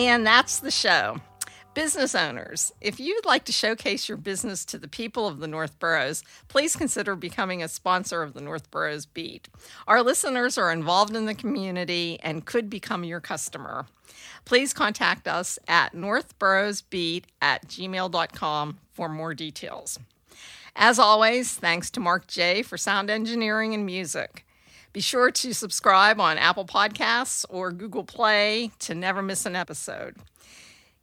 And 0.08 0.26
that's 0.26 0.60
the 0.60 0.70
show. 0.70 1.20
Business 1.74 2.14
owners, 2.14 2.72
if 2.80 2.98
you'd 2.98 3.26
like 3.26 3.44
to 3.44 3.52
showcase 3.52 4.08
your 4.08 4.16
business 4.16 4.64
to 4.64 4.78
the 4.78 4.88
people 4.88 5.26
of 5.26 5.38
the 5.38 5.46
North 5.46 5.78
Boroughs, 5.78 6.24
please 6.48 6.74
consider 6.74 7.14
becoming 7.14 7.62
a 7.62 7.68
sponsor 7.68 8.22
of 8.22 8.32
the 8.32 8.40
North 8.40 8.70
Boroughs 8.70 9.04
Beat. 9.04 9.50
Our 9.86 10.02
listeners 10.02 10.56
are 10.56 10.72
involved 10.72 11.14
in 11.14 11.26
the 11.26 11.34
community 11.34 12.18
and 12.22 12.46
could 12.46 12.70
become 12.70 13.04
your 13.04 13.20
customer. 13.20 13.84
Please 14.46 14.72
contact 14.72 15.28
us 15.28 15.58
at 15.68 15.92
northboroughsbeat 15.92 17.24
at 17.42 17.68
gmail.com 17.68 18.78
for 18.94 19.08
more 19.10 19.34
details. 19.34 19.98
As 20.74 20.98
always, 20.98 21.54
thanks 21.54 21.90
to 21.90 22.00
Mark 22.00 22.26
J 22.26 22.62
for 22.62 22.78
sound 22.78 23.10
engineering 23.10 23.74
and 23.74 23.84
music. 23.84 24.46
Be 24.92 25.00
sure 25.00 25.30
to 25.30 25.54
subscribe 25.54 26.20
on 26.20 26.38
Apple 26.38 26.64
Podcasts 26.64 27.44
or 27.48 27.70
Google 27.72 28.04
Play 28.04 28.70
to 28.80 28.94
never 28.94 29.22
miss 29.22 29.46
an 29.46 29.54
episode. 29.54 30.16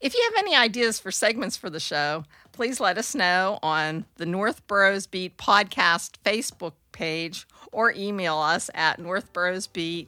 If 0.02 0.14
you 0.14 0.22
have 0.24 0.44
any 0.44 0.56
ideas 0.56 1.00
for 1.00 1.12
segments 1.12 1.56
for 1.56 1.70
the 1.70 1.80
show, 1.80 2.26
please 2.52 2.80
let 2.80 2.98
us 2.98 3.16
know 3.16 3.60
on 3.64 4.06
the 4.16 4.26
North 4.26 4.62
Beat 4.68 5.38
podcast 5.38 6.12
Facebook 6.26 6.74
page 6.92 7.48
or 7.72 7.92
email 7.92 8.38
us 8.38 8.70
at 8.74 9.00
northboroughsbeat 9.00 10.08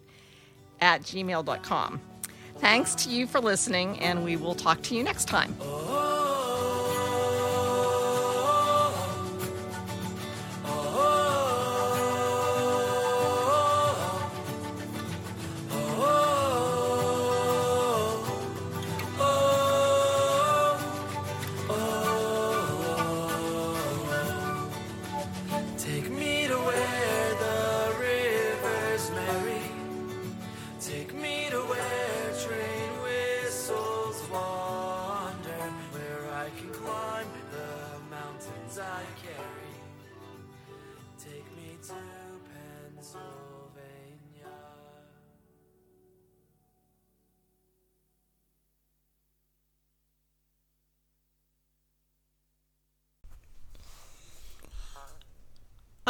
at 0.81 1.01
gmail.com. 1.01 2.01
Thanks 2.57 2.95
to 2.95 3.09
you 3.09 3.27
for 3.27 3.39
listening, 3.39 3.99
and 3.99 4.23
we 4.23 4.35
will 4.35 4.55
talk 4.55 4.81
to 4.83 4.95
you 4.95 5.03
next 5.03 5.25
time. 5.25 5.55
Oh. 5.61 6.26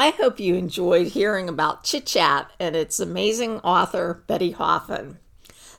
I 0.07 0.11
hope 0.11 0.39
you 0.39 0.55
enjoyed 0.55 1.07
hearing 1.07 1.49
about 1.49 1.83
Chit 1.83 2.05
Chat 2.05 2.49
and 2.61 2.77
its 2.77 2.97
amazing 2.97 3.59
author, 3.59 4.23
Betty 4.25 4.53
Haughin. 4.53 5.17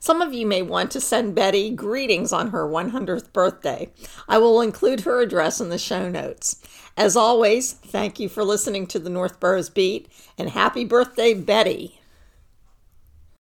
Some 0.00 0.20
of 0.20 0.34
you 0.34 0.46
may 0.46 0.60
want 0.60 0.90
to 0.90 1.00
send 1.00 1.34
Betty 1.34 1.70
greetings 1.70 2.30
on 2.30 2.50
her 2.50 2.68
100th 2.68 3.32
birthday. 3.32 3.90
I 4.28 4.36
will 4.36 4.60
include 4.60 5.00
her 5.00 5.22
address 5.22 5.62
in 5.62 5.70
the 5.70 5.78
show 5.78 6.10
notes. 6.10 6.60
As 6.94 7.16
always, 7.16 7.72
thank 7.72 8.20
you 8.20 8.28
for 8.28 8.44
listening 8.44 8.86
to 8.88 8.98
the 8.98 9.08
North 9.08 9.40
Boroughs 9.40 9.70
Beat 9.70 10.12
and 10.36 10.50
happy 10.50 10.84
birthday, 10.84 11.32
Betty. 11.32 11.97